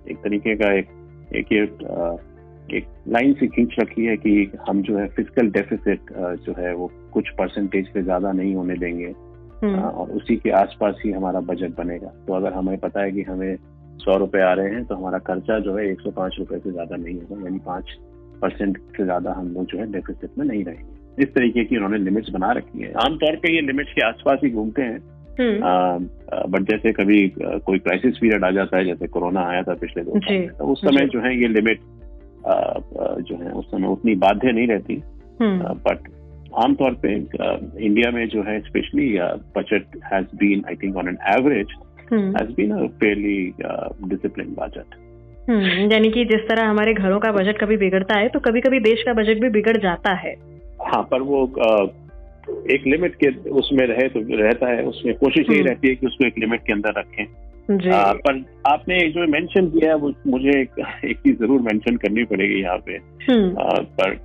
एक 0.09 0.17
तरीके 0.17 0.55
का 0.55 0.71
एक 0.73 0.89
एक 1.35 1.51
ये 1.51 1.61
एक 2.77 2.85
लाइन 3.07 3.33
से 3.33 3.47
खींच 3.47 3.75
रखी 3.79 4.05
है 4.05 4.15
कि 4.17 4.51
हम 4.69 4.81
जो 4.81 4.97
है 4.97 5.07
फ़िज़िकल 5.07 5.49
डेफिसिट 5.51 6.11
जो 6.45 6.53
है 6.57 6.73
वो 6.75 6.91
कुछ 7.13 7.29
परसेंटेज 7.37 7.87
से 7.93 8.03
ज़्यादा 8.03 8.31
नहीं 8.31 8.53
होने 8.55 8.75
देंगे। 8.75 9.13
हम्म, 9.63 9.79
और 9.79 10.11
उसी 10.11 10.35
के 10.35 10.49
आसपास 10.59 11.01
ही 11.05 11.11
हमारा 11.11 11.39
बजट 11.49 11.75
बनेगा। 11.77 12.07
तो 12.27 12.33
अगर 12.33 12.53
हमें 12.53 12.77
पता 12.79 13.01
है 13.01 13.11
कि 13.11 13.21
हमें 13.23 13.55
सौ 13.99 14.15
रुपए 14.17 14.41
आ 14.41 14.53
रहे 14.53 14.69
हैं 14.69 14.83
तो 14.85 14.95
हमारा 14.95 15.17
खर्चा 15.25 15.57
जो 15.59 15.75
है 15.77 15.89
एक 15.91 15.99
सौ 16.01 16.11
पाँच 16.11 16.35
रुपए 16.39 16.59
से 16.59 16.71
ज़्यादा 16.71 16.95
नहीं 16.95 17.15
होगा 17.15 17.43
यानी 17.43 17.59
पाँच 17.65 17.91
परसेंट 18.41 18.77
से 18.97 19.03
ज़्यादा 19.03 19.33
हम 19.33 19.53
लोग 19.53 19.65
जो 19.65 19.77
है 19.77 19.91
डेफिसिट 19.91 20.37
में 20.37 20.45
नहीं 20.45 20.63
रहेंगे। 20.65 21.23
इस 21.23 21.33
तरीके 21.35 21.63
की 21.63 21.75
उन्होंने 21.75 21.97
लिमिट्स 21.97 22.29
बना 22.29 22.51
रखी 22.51 22.81
है। 22.81 22.91
आमतौर 23.05 23.35
पे 23.35 23.53
ये 23.55 23.61
लिमिट्स 23.61 23.93
के 23.93 24.07
आसपास 24.07 24.39
ही 24.43 24.49
घूमते 24.51 24.81
हैं। 24.81 24.99
बट 25.39 26.71
जैसे 26.71 26.91
कभी 26.91 27.33
कोई 27.41 27.79
क्राइसिस 27.79 28.17
पीरियड 28.17 28.43
आ 28.43 28.51
जाता 28.51 28.77
है 28.77 28.85
जैसे 28.85 29.07
कोरोना 29.07 29.41
आया 29.41 29.63
था 29.63 29.73
पिछले 29.73 30.03
दो 30.03 30.19
साल 30.19 30.47
तो 30.47 30.65
उस 30.65 30.81
समय 30.81 31.05
जो। 31.05 31.21
है 31.21 31.41
ये 31.41 31.47
लिमिट 31.47 31.79
जो 33.21 33.43
है 33.43 33.51
उस 33.51 33.71
समय 33.71 33.87
उतनी 33.87 34.15
बाध्य 34.15 34.51
नहीं 34.51 34.67
रहती। 34.67 35.03
हम्म, 35.41 35.59
बट 35.63 36.09
आमतौर 36.57 36.93
पे 36.93 37.13
इंडिया 37.85 38.11
में 38.11 38.27
जो 38.27 38.43
है 38.43 38.59
specially 38.59 39.19
budget 39.57 39.99
has 40.13 40.25
been 40.35 40.63
I 40.67 40.75
think 40.75 40.97
on 40.97 41.07
an 41.07 41.17
average 41.39 41.67
hmm, 42.13 42.35
has 42.37 42.51
been 42.51 42.71
a 42.71 42.87
fairly 42.87 43.53
discipline 44.07 44.55
budget 44.59 44.95
हम्म, 45.49 45.91
यानी 45.91 46.11
कि 46.11 46.25
जिस 46.25 46.47
तरह 46.49 46.69
हमारे 46.69 46.93
घरों 46.93 47.19
का 47.19 47.31
बजट 47.31 47.57
कभी 47.57 47.77
बिगड़ता 47.77 48.17
है 48.17 48.27
तो 48.27 48.39
कभी 48.39 48.61
कभी 48.61 48.79
देश 48.79 49.03
का 49.03 49.13
बजट 49.13 49.41
भी 49.41 49.49
बिगड़ 49.49 49.77
जाता 49.77 50.13
है। 50.13 50.35
हाँ 50.81 51.01
पर 51.11 51.21
वो 51.21 51.45
एक 52.49 52.87
लिमिट 52.87 53.15
के 53.15 53.49
उसमें 53.49 53.85
रहे 53.87 54.07
तो 54.09 54.43
रहता 54.43 54.67
है 54.67 54.83
उसमें 54.83 55.15
कोशिश 55.15 55.49
यही 55.49 55.59
हम्म। 55.59 55.69
रहती 55.69 55.87
है 55.87 55.95
कि 55.95 56.07
उसको 56.07 56.27
एक 56.27 56.37
लिमिट 56.39 56.61
के 56.67 56.73
अंदर 56.73 56.99
रखें। 56.99 57.25
जी। 57.77 57.89
आ, 57.89 58.13
पर 58.13 58.43
आपने 58.67 58.99
जो 59.09 59.27
मेंशन 59.27 59.67
किया 59.69 59.89
है 59.89 59.95
वो 59.95 60.13
मुझे 60.27 60.61
एक, 60.61 60.71
एक 61.05 61.17
चीज़ 61.17 61.37
ज़रूर 61.37 61.61
मेंशन 61.61 61.95
करनी 61.95 62.23
पड़ेगी 62.23 62.61
यहाँ 62.61 62.77
पे। 62.77 62.93
हम्म, 63.31 63.57
आ, 63.59 63.69
पर 63.69 64.15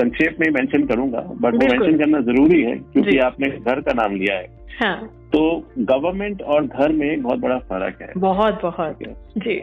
संक्षेप 0.00 0.36
में 0.40 0.50
मेंशन 0.50 0.86
करूँगा 0.86 1.20
बट 1.20 1.54
वो 1.54 1.58
मेंशन 1.58 1.98
करना 1.98 2.20
ज़रूरी 2.20 2.62
है 2.62 2.76
क्योंकि 2.76 3.18
आपने 3.18 3.48
घर 3.48 3.80
का 3.80 3.92
नाम 3.92 4.16
लिया 4.16 4.36
है। 4.36 4.46
हाँ। 4.80 5.28
तो 5.32 5.68
गवर्नमेंट 5.78 6.42
और 6.42 6.66
घर 6.66 6.92
में 6.92 7.22
बहुत 7.22 7.38
बड़ा 7.38 7.58
फ़र्क 7.58 8.02
है। 8.02 8.12
बहुत 8.16 8.60
बहुत। 8.62 8.98
जी। 9.38 9.60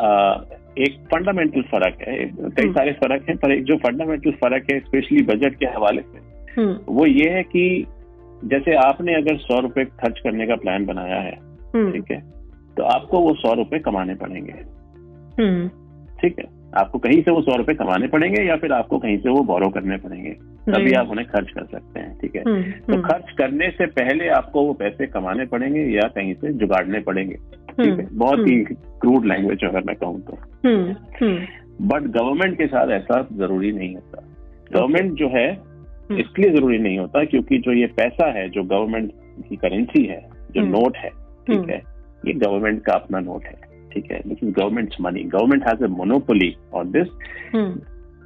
आ, 0.00 0.40
एक 0.78 0.96
फंडामेंटल 1.14 1.62
फ़र्क 1.62 1.96
है 2.08 2.16
कई 2.16 2.62
हम्म। 2.62 2.72
सारे 2.72 2.92
फ़र्क 2.92 3.24
हैं 3.28 3.36
पर 3.36 3.52
एक 3.52 3.64
जो 3.64 3.76
फंडामेंटल 3.76 4.30
फ़र्क 4.30 4.66
है 4.72 4.80
स्पेशली 4.80 5.22
बजट 5.22 5.54
के 5.54 5.66
हवाले 5.66 6.02
से 6.02 6.27
वो 6.66 7.06
ये 7.06 7.30
है 7.30 7.42
कि 7.42 7.86
जैसे 8.44 8.74
आपने 8.74 9.14
अगर 9.14 9.36
सौ 9.36 9.60
रुपए 9.60 9.84
खर्च 9.84 10.18
करने 10.18 10.46
का 10.46 10.56
प्लान 10.56 10.86
बनाया 10.86 11.20
है 11.20 11.38
हम्म, 11.74 11.92
ठीक 11.92 12.10
है? 12.10 12.20
तो 12.76 12.82
आपको 12.82 13.20
वो 13.20 13.34
सौ 13.34 13.54
रुपए 13.54 13.78
कमाने 13.78 14.14
पड़ेंगे। 14.14 14.52
हम्म, 15.42 15.68
ठीक 16.20 16.38
है? 16.38 16.44
आपको 16.76 16.98
कहीं 16.98 17.22
से 17.22 17.30
वो 17.30 17.40
सौ 17.40 17.56
रुपए 17.56 17.74
कमाने 17.74 18.06
पड़ेंगे 18.06 18.42
या 18.42 18.56
फिर 18.56 18.72
आपको 18.72 18.98
कहीं 18.98 19.18
से 19.18 19.28
वो 19.30 19.40
बोरो 19.40 19.68
करने 19.68 19.96
पड़ेंगे? 19.96 20.30
तभी 20.72 20.92
आप 20.92 21.08
उन्हें 21.08 21.28
खर्च 21.28 21.50
कर 21.50 21.64
सकते 21.64 22.00
हैं 22.00 22.18
ठीक 22.18 22.36
है? 22.36 22.42
हम्म, 22.42 22.62
तो 22.62 22.92
हम्म, 22.92 23.02
खर्च 23.02 23.24
करने 23.38 23.70
से 23.70 23.86
पहले 23.86 24.28
आपको 24.28 24.62
वो 24.62 24.72
पैसे 24.72 25.06
कमाने 25.06 25.46
पड़ेंगे 25.46 25.80
या 25.80 26.08
कहीं 26.08 26.34
से 26.34 26.52
जुगाड़ने 26.52 27.00
पड़ेंगे 27.00 27.34
ठीक 27.34 27.88
हम्म, 27.88 28.00
है 28.00 28.08
बहुत 28.12 28.38
ही 28.38 28.64
क्रूड 28.74 29.26
लैंग्वेज 29.26 29.64
अगर 29.64 29.82
मैं 29.82 29.96
कहूँ 29.96 30.20
तो। 30.20 30.38
हम्म, 30.68 30.90
हम्म, 30.92 31.38
बट 31.88 32.02
गवर्नमेंट 32.02 32.58
के 32.58 32.66
साथ 32.66 32.88
ऐसा 32.88 33.28
ज़रूरी 33.32 33.72
नहीं 33.72 33.94
होता। 33.94 34.24
गवर्नमेंट 34.72 35.12
जो 35.12 35.28
है 35.28 35.52
हम्म। 35.52 35.67
इसलिए 36.10 36.50
ज़रूरी 36.50 36.78
नहीं 36.78 36.98
होता 36.98 37.24
क्योंकि 37.24 37.58
जो 37.58 37.72
ये 37.72 37.86
पैसा 37.86 38.30
है 38.32 38.48
जो 38.48 38.62
गवर्नमेंट 38.62 39.12
की 39.48 39.56
करेंसी 39.56 40.04
है 40.04 40.20
जो 40.54 40.60
हम्म। 40.60 40.70
नोट 40.70 40.96
है 40.96 41.08
ठीक 41.08 41.58
हम्म। 41.58 41.70
है 41.70 41.82
ये 42.26 42.32
गवर्नमेंट 42.32 42.84
का 42.84 42.92
अपना 42.92 43.20
नोट 43.20 43.44
है 43.44 43.54
ठीक 43.94 44.10
है 44.12 44.20
this 44.26 44.38
is 44.44 44.50
government 44.50 44.94
money 45.00 45.22
government 45.22 45.66
has 45.68 45.84
a 45.84 45.88
monopoly 45.88 46.56
on 46.74 46.90
this 46.90 47.08
hmm, 47.54 47.80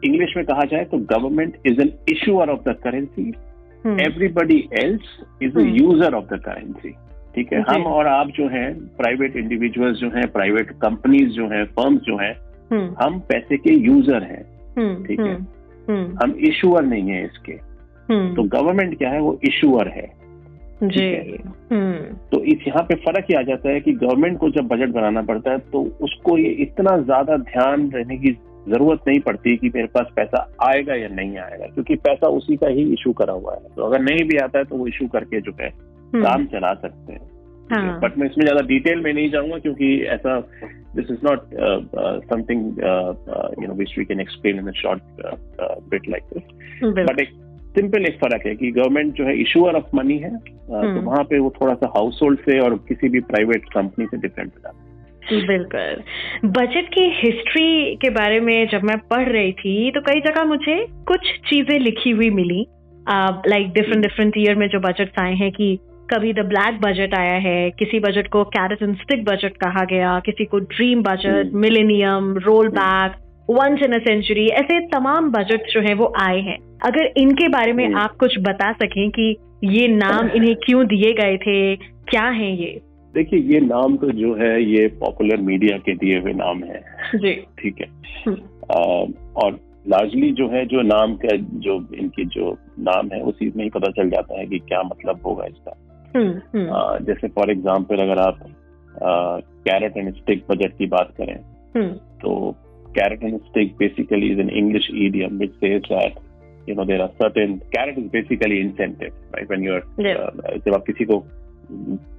English 0.05 0.35
में 0.37 0.45
कहा 0.47 0.65
जाए 0.65 0.85
तो 0.85 0.99
government 0.99 1.57
is 1.67 1.81
an 1.81 1.93
issuer 2.09 2.51
of 2.51 2.69
the 2.71 2.77
currency 2.85 3.33
hmm, 3.85 4.01
everybody 4.01 4.69
else 4.73 5.25
is 5.43 5.59
a 5.59 5.61
हम्म। 5.61 5.75
यूज़र 5.75 6.15
ऑफ़ 6.15 6.35
द 6.35 6.41
करेंसी 6.41 6.95
ठीक 7.35 7.53
है 7.53 7.61
हम 7.61 7.83
और 7.83 8.07
आप 8.07 8.29
जो 8.29 8.49
हैं 8.49 8.75
प्राइवेट 8.97 9.37
इंडिविजुअल्स 9.37 9.99
जो 9.99 10.09
हैं 10.09 10.33
प्राइवेट 10.33 10.71
कंपनीज़ 10.71 11.29
जो 11.29 11.49
हैं 11.49 11.65
फर्म्स 11.65 12.01
जो 12.01 12.17
हैं 12.17 12.35
हम्म, 12.73 12.95
हम 13.03 13.21
पैसे 13.21 13.57
के 13.57 13.73
यूज़र 13.75 14.23
हैं। 14.23 14.45
हम्म, 14.79 15.05
ठीक 15.05 15.21
है। 15.21 15.35
हम्म, 15.35 15.47
हम्म, 15.89 16.19
हम 16.23 16.35
इशूअर 16.39 16.85
नहीं 16.85 17.11
है 17.11 17.25
इसके। 17.25 17.53
हम्म, 17.53 17.72
तो 18.35 18.43
गवर्नमेंट 18.51 18.99
क्या 18.99 19.11
है 19.11 19.21
वो 19.21 19.39
इशूअर 19.45 19.89
है। 19.89 20.11
जी। 20.85 21.05
हम्म, 21.73 21.99
तो 22.33 22.43
इस 22.45 22.67
यहाँ 22.69 22.83
पे 22.83 22.95
फ़र्क 23.01 23.27
ये 23.31 23.37
आ 23.37 23.43
जाता 23.43 23.71
है 23.71 23.81
कि 23.81 23.93
गवर्नमेंट 23.95 24.39
को 24.39 24.49
जब 24.51 24.69
बजट 24.69 24.89
बनाना 24.93 25.23
पड़ता 25.23 25.51
है 25.51 25.59
तो 25.73 25.83
उसको 26.01 26.37
ये 26.39 26.49
इतना 26.63 26.97
ज़्यादा 27.01 27.37
ध्यान 27.45 27.91
रहने 27.91 28.17
की 28.17 28.33
ज़रूरत 28.69 29.01
नहीं 29.09 29.21
पड़ती 29.21 29.57
कि 29.57 29.71
मेरे 29.75 29.87
पास 29.95 30.07
पैसा 30.17 30.47
आएगा 30.63 30.95
या 30.95 31.09
नहीं 31.11 31.39
आएगा 31.39 31.67
क्योंकि 31.67 31.95
पैसा 32.05 32.29
उसी 32.31 32.57
का 32.57 32.69
ही 32.69 32.83
इशू 32.93 33.13
करा 33.13 33.33
हुआ 33.33 33.55
है। 33.55 33.75
तो 33.77 33.83
अगर 33.83 34.03
नहीं 34.03 34.25
भी 34.29 34.37
आता 34.39 34.59
है 34.59 34.65
तो 34.65 34.77
वो 34.77 34.87
इशू 34.87 35.07
करके 35.09 35.41
जो 35.41 35.53
है 35.61 35.69
हम्म, 35.69 36.23
काम 36.25 36.47
चला 36.47 36.73
सकते 36.75 37.13
हैं। 37.13 37.21
हाँ, 37.71 37.99
बट 38.01 38.19
मैं 38.19 38.27
इसमें 38.27 38.45
ज़्यादा 38.45 38.67
डिटेल 38.67 39.01
में 39.01 39.13
नहीं 39.13 39.31
जाऊँगा 39.31 39.59
क्योंकि 39.59 39.95
ऐसा 40.15 40.39
this 40.97 41.11
is 41.11 41.19
not 41.25 41.41
something 42.25 42.61
you 43.63 43.69
know 43.69 43.75
which 43.75 43.95
we 43.99 44.05
can 44.05 44.21
explain 44.21 44.59
in 44.59 44.73
short 44.73 45.03
bit 45.91 46.09
like 46.09 46.23
this 46.33 47.07
but 47.07 47.21
एक 47.21 47.31
सिंपल 47.75 48.05
एक 48.05 48.17
फ़र्क 48.17 48.47
है 48.47 48.55
कि 48.55 48.71
गवर्नमेंट 48.71 49.13
जो 49.15 49.25
है 49.25 49.37
इशूअर 49.41 49.75
ऑफ़ 49.75 49.97
मनी 49.97 50.19
है 50.19 50.37
तो 50.37 50.79
हम्म। 50.79 51.01
वहाँ 51.01 51.25
पे 51.25 51.39
वो 51.39 51.53
थोड़ा 51.61 51.75
सा 51.75 51.93
हाउस 51.97 52.19
होल्ड 52.23 52.41
से 52.41 52.59
और 52.61 52.75
किसी 52.89 53.09
भी 53.09 53.21
प्राइवेट 53.21 53.65
कंपनी 53.75 54.07
से 54.07 54.17
डिफरेंट 54.17 54.53
हो 54.55 54.61
जाता 54.61 54.77
है 54.77 54.91
बिल्कुल 55.47 56.51
बजट 56.51 56.89
की 56.89 57.05
हिस्ट्री 57.17 57.95
के 57.97 58.11
बारे 58.11 58.41
में 58.41 58.69
जब 58.69 58.83
मैं 58.83 58.99
पढ़ 59.11 59.29
रही 59.29 59.53
थी 59.53 59.91
तो 59.91 60.01
कई 60.01 60.21
जगह 60.21 60.45
मुझे 60.45 60.77
कुछ 61.09 61.33
चीज़ें 61.49 61.79
लिखी 61.79 62.11
हुई 62.11 62.31
मिली 62.31 62.67
लाइक 63.47 63.73
डिफरेंट 63.73 64.03
डिफरेंट 64.03 64.39
ईयर 64.39 64.55
में 64.55 64.69
जो 64.69 64.81
बजट 64.81 65.19
आए 65.21 65.35
हैं 65.35 65.51
कि 65.53 65.79
कभी 66.13 66.33
द 66.33 66.45
ब्लैक 66.47 66.81
बजट 66.81 67.15
आया 67.15 67.35
है 67.41 67.71
किसी 67.71 67.99
बजट 68.01 68.29
को 68.29 68.45
कैरेट 68.45 68.83
एंड 68.83 68.97
स्टिक 68.97 69.25
बजट 69.25 69.57
कहा 69.57 69.85
गया 69.85 70.19
किसी 70.21 70.45
को 70.45 70.59
dream 70.69 71.03
budget. 71.03 71.51
Millennium 71.57 72.33
roll 72.39 72.69
back 72.69 73.17
once 73.53 73.81
in 73.87 73.93
a 73.93 73.99
century 73.99 74.47
ऐसे 74.49 74.81
तमाम 74.81 75.31
बजट 75.33 75.63
जो 75.71 75.81
है 75.81 75.95
वो 75.95 76.13
आए 76.21 76.41
हैं। 76.41 76.59
अगर 76.87 77.13
इनके 77.17 77.49
बारे 77.49 77.73
में। 77.73 77.95
आप 77.95 78.17
कुछ 78.17 78.39
बता 78.41 78.73
सकें 78.73 79.11
कि 79.11 79.37
ये 79.65 79.89
नाम 79.89 80.29
इन्हें 80.37 80.57
क्यों 80.57 80.85
दिए 80.85 81.13
गए 81.13 81.37
थे 81.37 81.77
क्या 81.77 82.29
है 82.29 82.57
ये? 82.63 82.81
देखिए 83.15 83.41
ये 83.41 83.61
नाम 83.61 83.97
तो 83.97 84.11
जो 84.11 84.35
है 84.35 84.65
ये 84.65 84.87
पॉपुलर 84.89 85.37
मीडिया 85.37 85.79
के 85.79 85.95
दिए 85.95 86.19
हुए 86.19 86.33
नाम 86.33 86.59
है। 86.59 86.83
जी। 87.15 87.33
ठीक 87.35 87.81
है। 87.81 87.87
हम्म। 88.27 88.37
अ, 88.71 89.07
और 89.37 89.61
लार्जली 89.89 90.31
जो 90.33 90.49
है 90.49 90.67
जो 90.67 90.83
नाम 90.83 91.15
का 91.15 91.37
जो 91.37 91.89
इनकी 91.95 92.25
जो 92.25 92.59
नाम 92.79 93.09
है 93.15 93.23
उसी 93.23 93.53
में 93.57 93.65
ही 93.65 93.71
पता 93.71 93.91
चल 93.91 94.11
जाता 94.11 94.39
है 94.39 94.47
कि 94.47 94.59
क्या 94.59 94.83
मतलब 94.83 95.21
होगा 95.27 95.45
इसका। 95.45 95.73
हम्म 96.17 96.29
हम्म। 96.29 96.69
अ, 96.69 96.99
जैसे 96.99 97.29
फॉर 97.29 97.51
एग्जांपल 97.51 97.97
अगर 97.97 98.19
आप 98.19 98.39
कैरेट 99.69 99.97
एंड 99.97 100.15
स्टिक 100.15 100.45
बजट 100.51 100.73
की 100.79 100.87
बात 100.87 101.15
करें 101.21 101.37
तो 101.95 102.55
carrot 102.95 103.23
and 103.23 103.41
stick 103.51 103.77
basically 103.79 104.33
is 104.33 104.39
an 104.39 104.49
English 104.49 104.89
idiom 104.91 105.39
which 105.39 105.55
says 105.61 105.83
that 105.89 106.19
you 106.67 106.75
know 106.75 106.85
there 106.85 107.03
are 107.03 107.11
certain 107.21 107.61
carrot 107.75 107.99
is 107.99 108.11
basically 108.11 108.61
incentive 108.61 109.15
right 109.33 109.49
when 109.49 109.63
you're 109.63 109.83
yeah. 109.99 110.27
uh, 110.27 110.59
जब 110.67 110.75
आप 110.75 110.85
किसी 110.87 111.05
को 111.05 111.23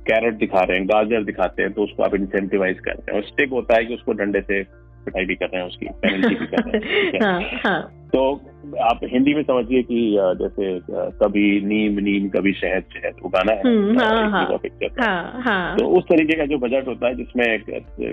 कैरेट 0.09 0.33
दिखा 0.37 0.63
रहे 0.63 0.77
हैं 0.77 0.87
गाजर 0.89 1.23
दिखाते 1.23 1.63
हैं 1.63 1.73
तो 1.73 1.83
उसको 1.83 2.03
आप 2.03 2.15
इंसेंटिवाइज 2.15 2.79
करते 2.79 3.11
हैं 3.11 3.19
और 3.19 3.25
स्टिक 3.27 3.49
होता 3.49 3.75
है 3.75 3.85
कि 3.85 3.93
उसको 3.93 4.13
डंडे 4.21 4.41
से 4.41 4.63
पिटाई 5.05 5.25
भी 5.25 5.35
कर 5.35 5.45
रहे 5.45 5.61
हैं 5.61 5.67
उसकी 5.67 5.89
पेनल्टी 6.05 6.35
भी 6.35 6.45
कर 6.45 6.69
रहे 6.69 6.79
हैं 6.79 7.21
हाँ 7.23 7.41
हाँ 7.65 8.02
तो 8.15 8.41
आप 8.81 8.99
हिंदी 9.03 9.33
में 9.33 9.43
समझिए 9.43 9.83
कि 9.83 10.17
जैसे 10.41 10.79
कभी 10.91 11.61
नीम 11.61 11.99
नीम 11.99 12.29
कभी 12.29 12.53
शहद 12.53 12.83
शहद 12.93 13.13
वो 13.23 13.29
गाना 13.29 13.51
है 13.51 13.61
हम्म, 13.61 13.99
हाँ, 13.99 14.31
हाँ। 14.31 14.57
पिक्चर 14.57 15.01
हाँ 15.03 15.41
हाँ। 15.41 15.77
तो 15.77 15.85
उस 15.85 16.03
तरीके 16.03 16.37
का 16.37 16.45
जो 16.45 16.57
बजट 16.57 16.87
होता 16.87 17.07
है 17.07 17.15
जिसमें 17.15 17.63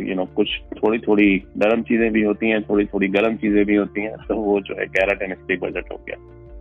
यू 0.09 0.15
नो 0.15 0.25
कुछ 0.25 0.49
थोड़ी 0.77 0.99
थोड़ी 0.99 1.43
नरम 1.59 1.83
चीज़ें 1.83 2.13
भी 2.13 2.23
होती 2.23 2.49
हैं 2.51 2.63
थोड़ी 2.63 2.87
थोड़ी 2.87 3.09
गर्म 3.09 3.37
चीज़ें 3.37 3.65
भी 3.65 3.75
होती 3.75 4.01
हैं 4.01 4.17
तो 4.29 4.35
वो 4.35 4.61
जो 4.61 4.75
है 4.81 4.87
कैरेट 4.87 5.63
बजट 5.63 5.93
हो 5.93 6.01
गया। 6.09 6.17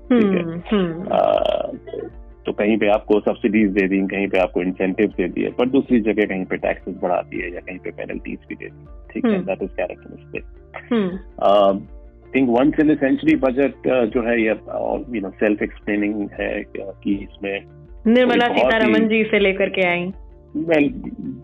ठीक 0.10 0.32
है। 0.32 0.44
हम्म 0.44 0.62
हम्म। 0.72 2.10
तो 2.46 2.54
कहीं 2.54 2.78
पे 2.78 2.88
आपको 2.88 3.20
सब्सिडीज 3.20 3.72
दे 3.72 3.88
दी 3.88 4.08
कहीं 4.08 4.28
पे 4.28 4.40
आपको 4.40 4.62
इंसेंटिव 4.62 5.08
दे 5.08 5.28
दिए 5.28 5.50
पर 5.50 5.70
दूसरी 5.70 6.00
जगह 6.00 6.26
कहीं 6.26 6.46
पे 6.46 6.58
टैक्सेस 6.58 6.96
बढ़ा 7.02 7.22
दिए 7.22 7.54
या 7.56 7.60
कहीं 7.60 7.80
पे 7.80 7.92
पेनल्टीज 7.92 8.40
भी 8.50 8.56
दे 8.56 8.66
दी 8.66 8.86
ठीक 9.14 9.26
है। 9.26 9.46
That 9.46 9.64
is 9.64 9.70
carrot 9.70 9.98
and 10.00 10.20
stick 10.20 10.46
hmm. 10.94 11.18
Think 12.36 12.50
once 12.50 12.74
in 12.80 12.96
century 12.96 13.36
budget 13.36 13.74
जो 13.88 14.30
है 14.30 14.42
ये 14.42 14.50
यू 15.16 15.22
नो 15.22 15.30
सेल्फ 15.30 15.62
एक्सप्लेनिंग 15.62 16.30
है 16.40 16.64
कि 16.78 17.14
इसमें 17.16 17.62
निर्मला 18.08 18.48
सीतारमन 18.48 19.08
जी 19.08 19.24
से 19.24 19.40
लेकर 19.40 19.70
के 19.70 19.82
आई 19.82 20.12
well 20.68 20.86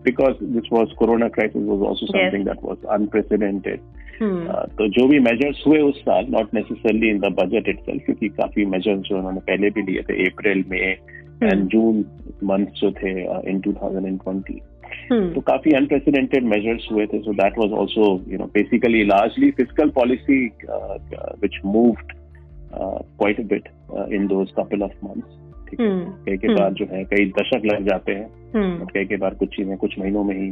because 0.04 0.34
this 0.40 0.64
was 0.70 0.88
corona 0.98 1.30
crisis 1.30 1.62
was 1.62 1.82
also 1.82 2.06
Yes. 2.06 2.12
something 2.12 2.44
that 2.44 2.62
was 2.62 2.78
unprecedented 2.90 3.78
hmm 4.22 4.46
Uh, 4.46 4.68
तो 4.70 4.88
जो 4.88 5.08
भी 5.08 5.18
मेजर्स 5.18 5.64
हुए 5.66 5.80
उस 5.80 6.00
साल 6.00 6.26
not 6.30 6.54
necessarily 6.54 7.10
in 7.10 7.18
the 7.18 7.24
budget 7.24 7.68
itself 7.68 8.02
क्योंकि 8.04 8.28
काफ़ी 8.28 8.64
मेजर्स 8.64 9.00
जो 9.00 9.16
उन्होंने 9.16 9.40
पहले 9.40 9.70
भी 9.70 9.82
लिए 9.82 10.02
थे 10.02 10.24
अप्रैल 10.26 10.64
में। 10.68 10.96
एंड 11.42 11.68
जून 11.68 12.04
मंथ 12.44 12.66
जो 12.66 12.90
थे 12.90 13.10
इन 13.50 13.60
2020 13.60 14.28
हम्म 14.28 14.40
तो 15.12 15.40
काफ़ी 15.40 15.72
अनप्रेसिडेंटेड 15.72 16.44
मेजर्स 16.44 16.88
हुए 16.92 17.06
थे 17.06 17.18
so 17.18 17.32
that 17.32 17.58
was 17.58 17.72
also 17.72 18.24
you 18.28 18.38
know 18.38 18.44
basically 18.44 19.04
largely 19.04 19.50
fiscal 19.50 19.90
policy 19.90 20.46
which 20.70 21.60
moved 21.64 22.12
quite 22.74 23.40
a 23.40 23.42
bit 23.42 23.68
in 24.12 24.26
those 24.26 24.54
couple 24.58 24.82
of 24.82 24.92
months 25.04 25.44
ठीक 25.70 25.80
है? 25.80 25.86
कई 26.26 26.36
के 26.36 26.46
हम्म। 26.46 26.60
बाद 26.60 26.74
जो 26.74 26.86
है 26.92 27.04
कई 27.04 27.24
दशक 27.26 27.62
लग 27.64 27.88
जाते 27.88 28.12
हैं। 28.12 28.80
और 28.80 28.86
कई 28.94 29.04
के 29.04 29.16
बार 29.16 29.34
कुछ 29.34 29.48
चीज़ें 29.48 29.76
कुछ 29.76 29.98
महीनों 29.98 30.24
में 30.24 30.34
ही 30.34 30.48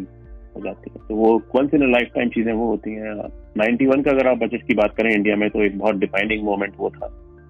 हो 0.57 0.61
जाती 0.65 0.91
है। 0.91 1.07
तो 1.09 1.15
वो 1.15 1.43
वंस 1.57 1.75
इन 1.75 1.93
लाइफ 1.93 2.11
टाइम 2.15 2.29
चीज़ें 2.29 2.53
वो 2.53 2.67
होती 2.67 2.91
हैं। 2.91 3.15
91 3.59 4.05
का 4.05 4.11
अगर 4.11 4.29
आप 4.29 4.39
बजट 4.39 4.63
की 4.63 4.75
बात 4.75 4.95
करें 4.95 5.11
इंडिया 5.11 5.37
में 5.37 5.51
तो 5.51 5.63
एक 5.63 5.79
बहुत 5.79 5.97
डिफाइनिंग 5.97 6.45
मोमेंट 6.45 6.73
वो 6.79 6.91
था। 6.91 7.07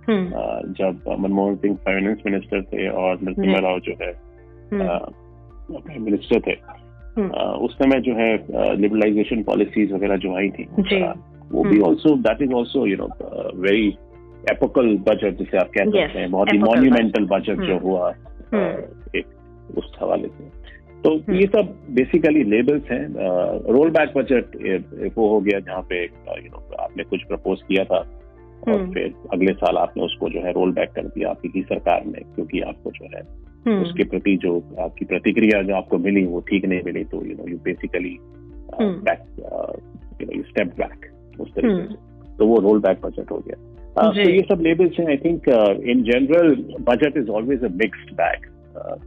हम्म 0.08 0.26
जब 0.72 1.16
मनमोहन 1.18 1.56
सिंह 1.56 1.76
फाइनेंस 1.76 2.18
मिनिस्टर 2.26 2.62
थे 2.62 2.88
और 2.88 3.18
नरसिम्हा 3.22 3.58
राव 3.58 3.80
जो 3.80 3.92
है 4.02 4.10
हम्म 4.72 5.78
प्राइम 5.78 6.02
मिनिस्टर 6.02 6.40
थे। 6.40 6.83
उस 7.20 7.74
समय 7.74 8.00
जो 8.00 8.14
है 8.14 8.36
लिबरलाइजेशन 8.76 9.42
पॉलिसीज़ 9.42 9.92
वगैरह 9.92 10.16
जो 10.16 10.36
आई 10.36 10.50
थी 10.50 10.64
वो 11.52 11.64
भी। 11.64 11.80
Also 11.80 12.16
that 12.16 12.42
is 12.42 12.52
also 12.52 12.86
you 12.86 12.96
know 12.96 13.08
very 13.60 13.88
epochal 14.50 14.96
budget 14.96 15.38
जिसे 15.38 15.58
आप 15.58 15.70
कह 15.78 15.84
सकते 15.84 16.18
हैं 16.18 16.30
बहुत 16.30 16.52
ही 16.52 16.58
मॉन्यूमेंटल 16.58 17.24
बजट 17.24 17.56
जो 17.56 17.74
हम्म। 17.74 17.78
हुआ 17.78 18.14
हम्म। 18.54 19.18
एक 19.18 19.26
उस 19.78 19.96
हवाले 20.02 20.28
से 20.28 20.64
तो। 21.02 21.32
ये 21.32 21.46
सब 21.46 21.78
बेसिकली 21.90 22.44
लेबल्स 22.44 22.90
हैं 22.90 23.08
रोल 23.72 23.90
बैक 23.90 24.12
बजट 24.16 24.56
वो 25.18 25.28
हो 25.28 25.40
गया 25.40 25.60
जहाँ 25.60 25.82
पे 25.82 26.04
यू 26.04 26.48
नो 26.48 26.76
आपने 26.80 27.04
कुछ 27.04 27.22
प्रपोज 27.22 27.62
किया 27.62 27.84
था 27.84 27.98
और। 28.68 28.90
फिर 28.94 29.14
अगले 29.32 29.52
साल 29.52 29.76
आपने 29.76 30.04
उसको 30.04 30.28
जो 30.28 30.40
है 30.40 30.52
रोल 30.52 30.72
बैक 30.72 30.90
कर 30.90 31.02
दिया 31.02 31.30
आपकी 31.30 31.52
ही 31.56 31.62
सरकार 31.62 32.04
ने 32.06 32.20
क्योंकि 32.20 32.60
आपको 32.60 32.90
जो 32.90 33.04
है 33.16 33.22
उसके 33.70 34.04
प्रति 34.04 34.36
जो 34.36 34.56
आपकी 34.80 35.04
प्रतिक्रिया 35.04 35.62
जो 35.62 35.74
आपको 35.74 35.98
मिली 35.98 36.24
वो 36.24 36.40
ठीक 36.40 36.64
नहीं 36.64 36.80
मिली 36.86 37.04
तो 37.04 37.24
you 37.26 37.34
know 37.34 37.48
you 37.48 37.56
basically 37.56 38.18
hmm. 38.80 38.92
Back 38.92 39.24
you 40.22 40.26
know 40.26 40.36
you 40.36 40.42
step 40.42 40.66
back 40.66 41.10
उस 41.40 41.54
तरीके 41.54 41.74
हम्म। 41.74 41.86
से। 41.86 42.36
तो 42.38 42.46
वो 42.46 42.58
रोल 42.58 42.78
बैक 42.78 43.00
बजट 43.06 43.30
हो 43.30 43.38
गया। 43.38 43.70
Uh, 43.94 44.14
तो 44.14 44.30
ये 44.30 44.40
सब 44.40 44.60
लेबल्स 44.60 44.98
हैं 45.00 45.06
I 45.06 45.16
think 45.16 45.48
in 45.88 46.02
general 46.02 46.54
budget 46.80 47.16
is 47.16 47.28
always 47.28 47.64
a 47.64 47.68
mixed 47.68 48.14
bag 48.14 48.46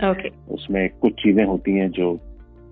okay 0.10 0.30
उसमें 0.54 0.90
कुछ 0.90 1.14
चीज़ें 1.14 1.46
होती 1.46 1.72
हैं 1.72 1.90
जो 1.92 2.20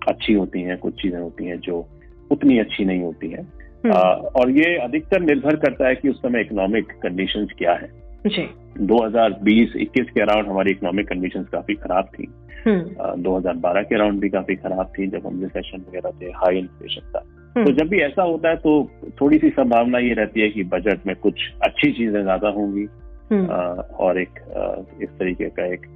अच्छी 0.08 0.32
होती 0.32 0.62
हैं 0.62 0.78
कुछ 0.78 1.02
चीज़ें 1.02 1.18
होती 1.18 1.44
हैं 1.44 1.58
जो 1.60 1.88
उतनी 2.30 2.58
अच्छी 2.58 2.84
नहीं 2.84 3.00
होती 3.00 3.30
हैं। 3.30 3.42
हम्म। 3.84 3.92
और 4.40 4.50
ये 4.50 4.76
अधिकतर 4.76 5.20
निर्भर 5.20 5.56
करता 5.56 5.88
है 5.88 5.94
कि 5.94 6.08
उस 6.08 6.18
समय 6.18 6.40
इकोनॉमिक 6.40 6.92
कंडीशंस 6.92 7.48
क्या 7.58 7.72
है। 7.72 7.88
जी। 8.26 8.48
2020-21 8.80 10.10
के 10.10 10.20
अराउंड 10.20 10.46
हमारी 10.48 10.70
इकोनॉमिक 10.70 11.08
कंडीशन 11.08 11.42
काफ़ी 11.42 11.74
खराब 11.74 12.04
थी। 12.04 12.28
हम्म। 12.66 13.02
आ, 13.02 13.14
2012 13.14 13.82
के 13.82 13.94
अराउंड 13.94 14.20
भी 14.20 14.28
काफ़ी 14.28 14.56
खराब 14.56 14.92
थी 14.98 15.06
जब 15.06 15.26
हम 15.26 15.42
रिसेशन 15.42 15.78
वगैरह 15.78 16.10
थे 16.22 16.26
हाई 16.26 16.58
इन्फ्लेशन 16.58 17.00
था। 17.00 17.18
तो 17.18 17.60
हम्म। 17.60 17.72
जब 17.72 17.88
भी 17.88 18.00
ऐसा 18.00 18.22
होता 18.22 18.48
है 18.48 18.56
तो 18.56 18.90
थोड़ी 19.20 19.38
सी 19.38 19.50
संभावना 19.50 19.98
ये 19.98 20.14
रहती 20.14 20.40
है 20.40 20.48
कि 20.48 20.64
बजट 20.64 21.06
में 21.06 21.16
कुछ 21.16 21.34
अच्छी 21.62 21.92
चीज़ें 21.92 22.22
ज़्यादा 22.22 22.48
होंगी। 22.48 22.86
हम्म। 23.30 23.50
आ, 23.50 23.56
और 23.98 24.20
एक 24.20 24.38
आ, 24.56 24.82
इस 25.02 25.08
तरीके 25.08 25.44
का 25.44 25.66
एक 25.66 25.86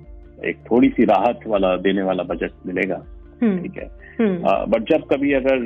एक 0.45 0.57
थोड़ी 0.71 0.89
सी 0.89 1.05
राहत 1.05 1.41
वाला 1.47 1.77
देने 1.77 2.03
वाला 2.03 2.23
बजट 2.23 2.51
मिलेगा। 2.67 3.05
हम्म, 3.43 3.63
ठीक 3.63 3.77
है। 3.77 3.91
हम्म, 4.21 4.71
बट 4.71 4.91
जब 4.91 5.03
कभी 5.03 5.33
अगर 5.33 5.57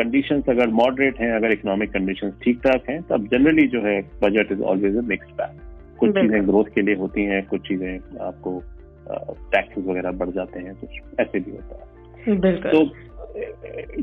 कंडीशंस 0.00 0.48
अगर 0.48 0.68
मॉडरेट 0.74 1.20
हैं 1.20 1.32
अगर 1.32 1.52
इकोनॉमिक 1.52 1.92
कंडीशंस 1.92 2.34
ठीक 2.44 2.58
ठाक 2.58 2.90
हैं 2.90 3.00
तब 3.02 3.26
जनरली 3.32 3.66
जो 3.68 3.82
है 3.82 4.00
budget 4.22 4.52
is 4.52 4.62
always 4.62 4.96
a 4.96 5.00
mixed 5.00 5.32
bag 5.32 5.58
कुछ 5.98 6.10
चीज़ें 6.10 6.46
ग्रोथ 6.48 6.64
के 6.74 6.82
लिए 6.82 6.94
होती 6.94 7.24
हैं 7.24 7.42
कुछ 7.46 7.68
चीज़ें 7.68 8.18
आपको 8.20 8.62
टैक्सेस 9.54 9.84
वगैरह 9.84 10.10
बढ़ 10.10 10.30
जाते 10.30 10.60
हैं 10.60 10.74
कुछ 10.74 11.20
ऐसे 11.20 11.40
भी 11.40 11.50
होता 11.50 11.80
है। 11.80 12.36
बिल्कुल। 12.40 12.70
तो 12.70 12.80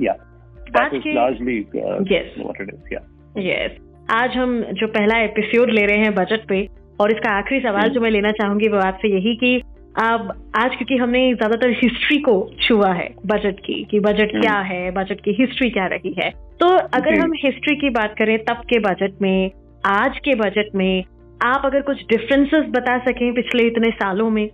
या 0.04 0.12
आज 0.12 0.92
that 0.92 0.94
is 0.94 1.14
largely 1.16 1.60
what 1.76 2.62
it 2.62 2.74
is 2.74 2.94
yeah 2.94 3.00
yes 3.38 3.78
आज 4.12 4.38
हम 4.38 4.62
जो 4.74 4.88
पहला 4.88 5.20
एपिसोड 5.22 5.72
ले 5.72 5.86
रहे 5.86 5.98
हैं 5.98 6.14
बजट 6.16 6.48
पे 6.48 6.68
और 7.02 7.12
इसका 7.12 7.32
आखिरी 7.32 7.60
सवाल 7.62 7.90
जो 7.90 8.02
मैं 8.02 8.12
लेना 8.12 8.32
चाहूँगी 8.32 8.68
वो 8.68 8.78
आपसे 8.78 9.08
यही 9.08 9.36
कि 9.36 9.62
अब 10.00 10.28
आज 10.56 10.76
क्योंकि 10.76 10.96
हमने 10.98 11.22
ज़्यादातर 11.34 11.70
हिस्ट्री 11.78 12.18
को 12.22 12.34
छुआ 12.62 12.92
है 12.94 13.08
बजट 13.26 13.60
की 13.60 13.84
कि 13.92 14.00
बजट 14.00 14.34
हम्म। 14.34 14.42
क्या 14.42 14.58
है 14.62 14.92
बजट 14.92 15.22
की 15.22 15.32
हिस्ट्री 15.40 15.70
क्या 15.70 15.86
रही 15.88 16.14
है। 16.20 16.30
तो 16.60 16.68
अगर 16.98 17.20
हम 17.20 17.32
हिस्ट्री 17.44 17.76
की 17.76 17.90
बात 17.90 18.16
करें 18.18 18.38
तब 18.46 18.62
के 18.70 18.80
बजट 18.80 19.22
में 19.22 19.52
आज 19.86 20.18
के 20.20 20.36
बजट 20.36 20.76
में 20.76 21.04
आप 21.44 21.66
अगर 21.66 21.82
कुछ 21.82 22.04
डिफरेंसेस 22.10 22.70
बता 22.70 22.98
सकें 23.06 23.34
पिछले 23.34 23.68
इतने 23.68 23.92
सालों 23.94 24.30
में? 24.30 24.50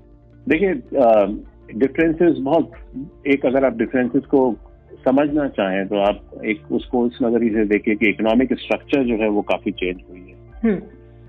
देखिए 0.47 0.73
डिफरेंसेस 1.75 2.37
बहुत 2.39 2.71
एक 3.27 3.45
अगर 3.45 3.65
आप 3.65 3.77
डिफरेंसेस 3.77 4.25
को 4.25 4.41
समझना 5.05 5.47
चाहें 5.51 5.85
तो 5.87 5.99
आप 5.99 6.41
एक 6.45 6.71
उसको 6.71 7.05
इस 7.07 7.17
नज़रिए 7.23 7.53
से 7.53 7.65
देखिए 7.67 7.95
कि 7.95 8.09
इकोनॉमिक 8.09 8.53
स्ट्रक्चर 8.59 9.03
जो 9.03 9.21
है 9.23 9.29
वो 9.29 9.41
काफ़ी 9.49 9.71
चेंज 9.71 10.01
हुई 10.09 10.19
है। 10.19 10.35
हम्म, 10.63 10.79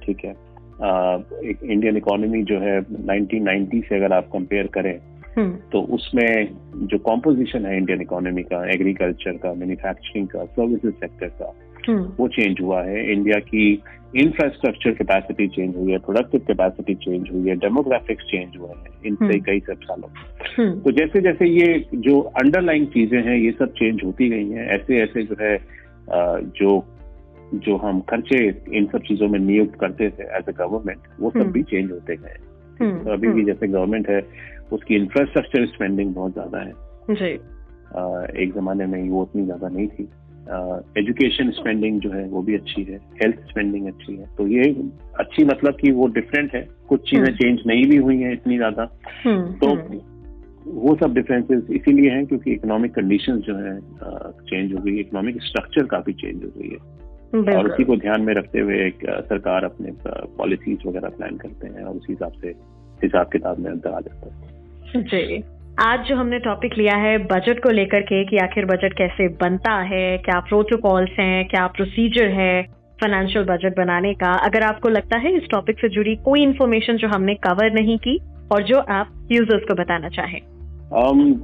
ठीक 0.05 0.25
है? 0.25 0.35
एक 0.85 1.59
इंडियन 1.65 1.97
इकोनॉमी 1.97 2.43
जो 2.43 2.59
है 2.59 2.81
1990 2.81 3.83
से 3.89 3.97
अगर 3.97 4.13
आप 4.13 4.25
कंपेयर 4.25 4.67
करें 4.67 5.01
हम्म, 5.39 5.51
तो 5.73 5.81
उसमें 5.81 6.49
जो 6.77 6.99
कॉम्पोजिशन 6.99 7.67
है 7.67 7.77
इंडियन 7.77 8.01
इकोनॉमी 8.01 8.43
का 8.43 8.71
एग्रीकल्चर 8.71 9.33
का 9.33 9.55
मैन्युफैक्चरिंग 9.55 10.29
का 10.29 10.45
सर्विसेज़ 10.45 10.95
सेक्टर 10.95 11.29
का 11.29 11.53
हम्म, 11.89 12.13
वो 12.19 12.29
चेंज 12.29 12.61
हुआ 12.61 12.83
है। 12.83 13.13
इंडिया 13.13 13.39
की 13.39 13.83
इंफ्रास्ट्रक्चर 14.17 14.91
कैपेसिटी 14.91 15.49
चेंज 15.49 15.77
हुई 15.77 15.93
है 15.93 15.99
प्रोडक्टिव 15.99 16.41
कैपेसिटी 16.41 16.95
चेंज 16.95 17.31
हुई 17.33 17.49
है 17.49 17.57
डेमोग्राफिक्स 17.57 18.25
चेंज 18.25 18.57
हुए 18.57 18.69
हैं 18.69 19.01
इन 19.07 19.17
हम्म। 19.21 19.41
कई 19.41 19.61
सब 19.61 19.81
सालों। 19.83 20.11
हम्म, 20.59 20.81
तो 20.81 20.91
जैसे 20.91 21.21
जैसे 21.21 21.47
ये 21.47 21.85
जो 21.95 22.21
अंडरलाइन 22.21 22.87
चीज़ें 22.87 23.23
हैं 23.23 23.37
ये 23.37 23.51
सब 23.51 23.73
चेंज 23.73 24.05
होती 24.05 24.29
गई 24.29 24.49
हैं 24.49 24.69
ऐसे 24.69 25.03
ऐसे 25.03 25.23
जो 25.23 25.37
है 25.41 25.59
जो 26.41 26.85
जो 27.55 27.77
हम 27.77 28.01
खर्चे 28.01 28.39
इन 28.73 28.87
सब 28.87 29.03
चीज़ों 29.09 29.29
में 29.29 29.39
नियुक्त 29.39 29.79
करते 29.81 30.11
थे 30.11 30.25
एज 30.39 30.49
ए 30.49 30.53
गवर्नमेंट 30.53 30.99
वो 31.21 31.31
सब 31.31 31.39
हम्म। 31.39 31.53
भी 31.53 31.63
चेंज 31.63 31.91
होते 31.91 32.17
गए। 32.17 32.37
हम्म, 32.81 33.05
तो 33.05 33.11
अभी 33.11 33.29
भी 33.29 33.45
जैसे 33.45 33.69
गवर्नमेंट 33.69 34.09
है 34.09 34.21
उसकी 34.73 34.95
इंफ्रास्ट्रक्चर 34.95 35.67
स्पेंडिंग 35.67 36.15
बहुत 36.15 36.33
ज़्यादा 36.33 36.59
है। 36.59 36.73
जी। 37.11 37.33
एक 38.43 38.53
जमाने 38.55 38.87
में 38.87 39.09
वो 39.11 39.23
उतनी 39.23 39.45
ज़्यादा 39.45 39.69
नहीं 39.69 39.89
थी। 39.89 40.09
एजुकेशन 40.99 41.51
uh, 41.51 41.55
स्पेंडिंग 41.55 42.01
जो 42.01 42.11
है 42.11 42.25
वो 42.29 42.43
भी 42.43 42.55
अच्छी 42.55 42.83
है। 42.83 42.97
हेल्थ 43.23 43.37
स्पेंडिंग 43.49 43.87
अच्छी 43.87 44.17
है। 44.17 44.27
तो 44.37 44.47
ये 44.47 44.65
अच्छी 45.19 45.45
मतलब 45.45 45.77
कि 45.81 45.91
वो 45.91 46.07
डिफरेंट 46.07 46.55
है। 46.55 46.69
कुछ 46.89 47.11
चीज़ें 47.11 47.25
हम्म। 47.25 47.37
चेंज 47.37 47.63
नहीं 47.67 47.87
भी 47.91 47.97
हुई 47.97 48.17
हैं 48.21 48.33
इतनी 48.33 48.57
ज़्यादा। 48.57 48.89
हम्म, 49.25 49.53
तो 49.53 49.69
हम्म, 49.69 50.01
वो 50.67 50.95
सब 50.97 51.15
डिफरेंसेस 51.15 51.71
इसीलिए 51.71 52.11
हैं 52.11 52.27
क्योंकि 52.27 52.53
इकोनॉमिक 52.53 52.95
कंडीशंस 52.95 53.43
जो 53.43 53.57
है 53.57 53.79
चेंज 54.43 54.75
हो 54.75 54.83
गई। 54.83 54.99
इकोनॉमिक 55.01 55.43
स्ट्रक्चर 55.43 55.87
काफ़ी 55.87 56.13
चेंज 56.13 56.45
हो 56.45 56.51
गई 56.59 56.69
है। 56.69 56.79
और 57.35 57.71
उसी 57.71 57.85
को 57.85 57.97
ध्यान 57.97 58.21
में 58.21 58.35
रखते 58.35 58.61
हुए 58.61 58.87
एक 58.87 58.99
सरकार 59.11 59.65
अपने 59.65 59.93
पॉलिसीज़ 60.39 60.89
वगैरह 60.89 61.09
प्लान 61.09 61.37
करते 61.37 61.67
हैं 61.67 61.85
और 61.85 61.95
उसी 61.95 62.13
हिसाब 62.13 62.33
से 62.33 62.49
हिसाब 63.03 63.27
किताब 63.27 63.59
में 63.59 63.71
अंतर 63.71 63.91
आ 63.91 64.01
जाता 64.01 64.35
है। 64.35 65.03
जी। 65.03 65.45
आज 65.81 66.05
जो 66.05 66.17
हमने 66.17 66.39
टॉपिक 66.39 66.79
लिया 66.79 66.97
है 66.97 67.19
बजट 67.19 67.63
को 67.63 67.71
लेकर 67.71 68.01
के 68.01 68.25
कि 68.25 68.37
आखिर 68.37 68.65
बजट 68.65 68.93
कैसे 68.93 69.29
बनता 69.29 69.81
है 69.81 70.19
क्या 70.19 70.41
प्रोटोकॉल्स 70.41 71.11
हैं 71.11 71.49
क्या 71.49 71.67
प्रोसीजर 71.67 72.29
है 72.29 72.63
फाइनेंशियल 73.05 73.45
बजट 73.45 73.77
बनाने 73.77 74.15
का 74.15 74.33
अगर 74.33 74.63
आपको 74.63 74.89
लगता 74.89 75.19
है 75.19 75.37
इस 75.37 75.43
टॉपिक 75.51 75.81
से 75.81 75.89
जुड़ी 75.89 76.17
कोई 76.17 76.43
इन्फॉर्मेशन 76.43 76.97
जो 76.97 77.09
हमने 77.09 77.35
कवर 77.35 77.73
नहीं 77.73 77.99
की 77.99 78.21
और 78.53 78.63
जो 78.63 78.79
आप 78.79 79.29
यूज़र्स 79.33 79.63
को 79.65 79.75
बताना 79.75 80.09
चाहें। 80.09 80.41
Um, 81.03 81.39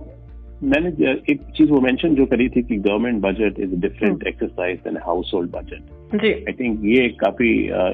मैंने 0.63 0.89
एक 1.33 1.43
चीज़ 1.57 1.71
वो 1.71 1.81
मेंशन 1.81 2.15
जो 2.15 2.27
करी 2.27 2.49
थी 2.49 2.63
कि 2.63 2.77
government 2.77 3.21
budget 3.23 3.61
is 3.61 3.75
different. 3.75 4.27
Exercise 4.27 4.79
then 4.79 4.97
house 4.97 5.31
hold 5.35 5.51
budget 5.51 6.19
ji 6.23 6.33
I 6.33 6.53
think 6.53 6.81
ये 6.85 7.05
एक 7.05 7.21
काफ़ी 7.21 7.53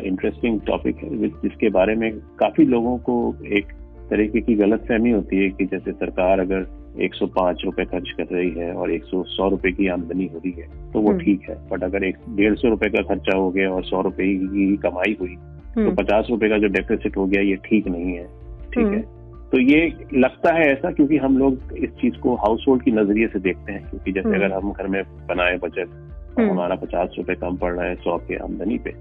इंटरेस्टिंग 0.08 0.60
uh, 0.60 0.66
टॉपिक 0.66 0.96
है 0.96 1.28
जिसके 1.28 1.70
बारे 1.70 1.94
में 1.94 2.10
काफ़ी 2.38 2.64
लोगों 2.64 2.96
को 2.98 3.36
एक 3.52 3.72
तरीके 4.10 4.40
की 4.40 4.54
गलत 4.54 4.84
फहमी 4.88 5.10
होती 5.10 5.36
है 5.36 5.48
कि 5.50 5.64
जैसे 5.64 5.92
सरकार 5.92 6.40
अगर 6.40 6.66
105 7.02 7.64
रुपए 7.64 7.84
खर्च 7.84 8.10
कर 8.10 8.34
रही 8.34 8.50
है 8.50 8.72
और 8.72 8.92
100 8.92 9.50
रुपए 9.50 9.72
की 9.72 9.88
आमदनी 9.88 10.26
हो 10.26 10.38
रही 10.38 10.52
है 10.52 10.92
तो 10.92 11.00
वो 11.00 11.10
हम्म। 11.10 11.20
ठीक 11.20 11.48
है 11.50 11.56
बट 11.68 11.84
अगर 11.84 12.04
एक 12.04 12.16
डेढ़ 12.36 12.54
सौ 12.54 12.68
रुपए 12.68 12.88
का 12.88 13.02
खर्चा 13.02 13.36
हो 13.36 13.50
गया 13.50 13.70
और 13.70 13.84
सौ 13.84 14.00
रुपए 14.00 14.34
की 14.34 14.76
कमाई 14.76 15.16
हुई 15.20 15.34
तो 15.34 15.80
हम्म, 15.80 15.94
पचास 15.94 16.26
रुपए 16.30 16.48
का 16.48 16.58
जो 16.58 16.68
डेफिसिट 16.68 17.16
हो 17.16 17.26
गया 17.26 17.42
ये 17.42 17.56
ठीक 17.64 17.88
नहीं 17.88 18.14
है 18.14 18.24
ठीक 18.24 18.84
हम्म। 18.84 18.94
है 18.94 19.15
तो 19.52 19.58
ये 19.60 19.80
लगता 20.14 20.54
है 20.54 20.64
ऐसा 20.68 20.90
क्योंकि 20.90 21.16
हम 21.16 21.38
लोग 21.38 21.76
इस 21.78 21.90
चीज़ 22.00 22.16
को 22.18 22.34
हाउस 22.36 22.64
होल्ड 22.68 22.82
की 22.82 22.92
नज़रिए 22.92 23.26
से 23.26 23.38
देखते 23.38 23.72
हैं 23.72 23.88
क्योंकि 23.90 24.12
जैसे 24.12 24.28
हम्म। 24.28 24.36
अगर 24.36 24.52
हम 24.52 24.72
घर 24.72 24.86
में 24.86 25.02
बनाए 25.28 25.56
बजट 25.56 25.88
और 25.88 26.40
हम्म। 26.40 26.50
हमारा 26.50 26.74
पचास 26.76 27.14
रुपए 27.18 27.34
कम 27.34 27.56
पड़ 27.56 27.72
रहा 27.72 27.86
है 27.86 27.94
सौ 27.96 28.16
के 28.18 28.36
आमदनी 28.36 28.78
पे 28.78 28.94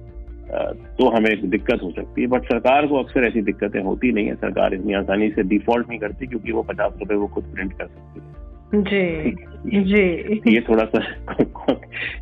तो 0.98 1.10
हमें 1.10 1.50
दिक्कत 1.50 1.84
हो 1.84 1.92
सकती 1.92 2.22
है 2.22 2.28
बट 2.28 2.44
सरकार 2.44 2.88
को 2.88 3.00
अक्सर 3.00 3.26
ऐसी 3.26 3.42
दिक्कतें 3.42 3.82
होती 3.84 4.12
नहीं 4.12 4.28
है 4.28 4.36
सरकार 4.36 4.74
इतनी 4.74 4.94
आसानी 4.94 5.30
से 5.30 5.44
डिफ़ॉल्ट 5.48 5.90
नहीं 5.90 6.00
करती 6.00 6.28
क्योंकि 6.28 6.52
वो 6.52 6.64
पचास 6.64 6.94
रुपए 7.00 7.16
वो 7.16 7.28
खुद 7.28 7.52
प्रिंट 7.54 7.74
कर 7.74 7.86
सकती 7.86 8.20
है 8.20 8.45
जी 8.84 9.36
जी। 9.66 10.42
ये 10.54 10.62
थोड़ा 10.62 10.84
सा 10.84 11.00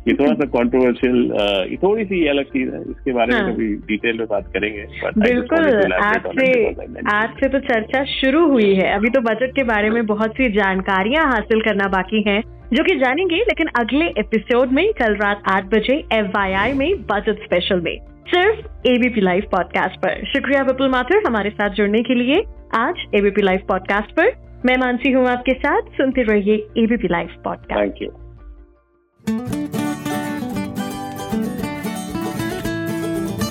ये 0.08 0.14
थोड़ा 0.14 0.32
सा 0.32 0.46
कॉन्ट्रोवर्शियल 0.46 1.32
ये 1.70 1.76
थोड़ी 1.76 2.04
सी 2.04 2.26
अलग 2.26 2.44
चीज़ 2.44 2.74
है 2.74 2.80
इसके 2.80 3.12
बारे 3.12 3.34
में 3.34 3.40
हाँ। 3.40 3.54
कभी 3.54 3.74
डिटेल 3.74 4.18
में 4.18 4.26
बात 4.30 4.46
करेंगे 4.46 4.86
बिल्कुल 5.18 5.92
आज 5.92 6.22
से 6.40 6.70
आज 7.16 7.28
से 7.28 7.48
तो 7.48 7.58
चर्चा 7.58 8.04
शुरू 8.04 8.50
हुई 8.50 8.74
है। 8.74 8.94
अभी 8.94 9.10
तो 9.10 9.20
बजट 9.20 9.56
के 9.56 9.62
बारे 9.62 9.90
में 9.90 10.06
बहुत 10.06 10.30
सी 10.30 10.52
जानकारियाँ 10.52 11.26
हासिल 11.26 11.60
करना 11.60 11.88
बाकी 11.88 12.24
हैं 12.28 12.42
जो 12.74 12.84
कि 12.84 12.96
जानेंगे 12.96 13.36
लेकिन 13.36 13.66
अगले 13.78 14.04
एपिसोड 14.04 14.68
में 14.68 14.92
कल 14.92 15.14
रात 15.14 15.42
आठ 15.50 15.64
बजे 15.64 15.96
एफ़ 16.12 16.38
में 16.76 17.02
बजट 17.02 17.44
स्पेशल 17.44 17.80
में 17.80 17.98
सिर्फ़ 18.28 18.88
एबीपी 18.88 19.20
लाइव 19.20 19.42
पॉडकास्ट 19.52 19.96
पर। 19.96 20.24
शुक्रिया 20.24 20.62
विपुल 20.62 20.88
माथुर 20.88 21.22
हमारे 21.26 21.50
साथ 21.50 21.70
जुड़ने 21.70 22.02
के 22.02 22.14
लिए। 22.14 22.42
आज 22.74 22.94
एबीपी 23.14 23.42
लाइव 23.42 23.60
पॉडकास्ट 23.68 24.10
पर 24.10 24.53
मैं 24.66 24.76
मानसी 24.76 25.10
हूँ 25.12 25.26
आपके 25.28 25.52
साथ। 25.52 25.82
सुनते 25.82 26.22
रहिए 26.22 26.54
ABP 26.54 27.08
live 27.08 27.28
podcast 27.44 27.70
thank 27.70 27.94
you 28.02 28.10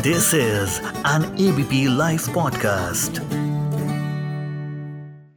this 0.04 0.34
is 0.34 0.82
an 1.08 1.49
ABP 1.49 1.97
live 1.97 2.19
podcast 2.36 3.33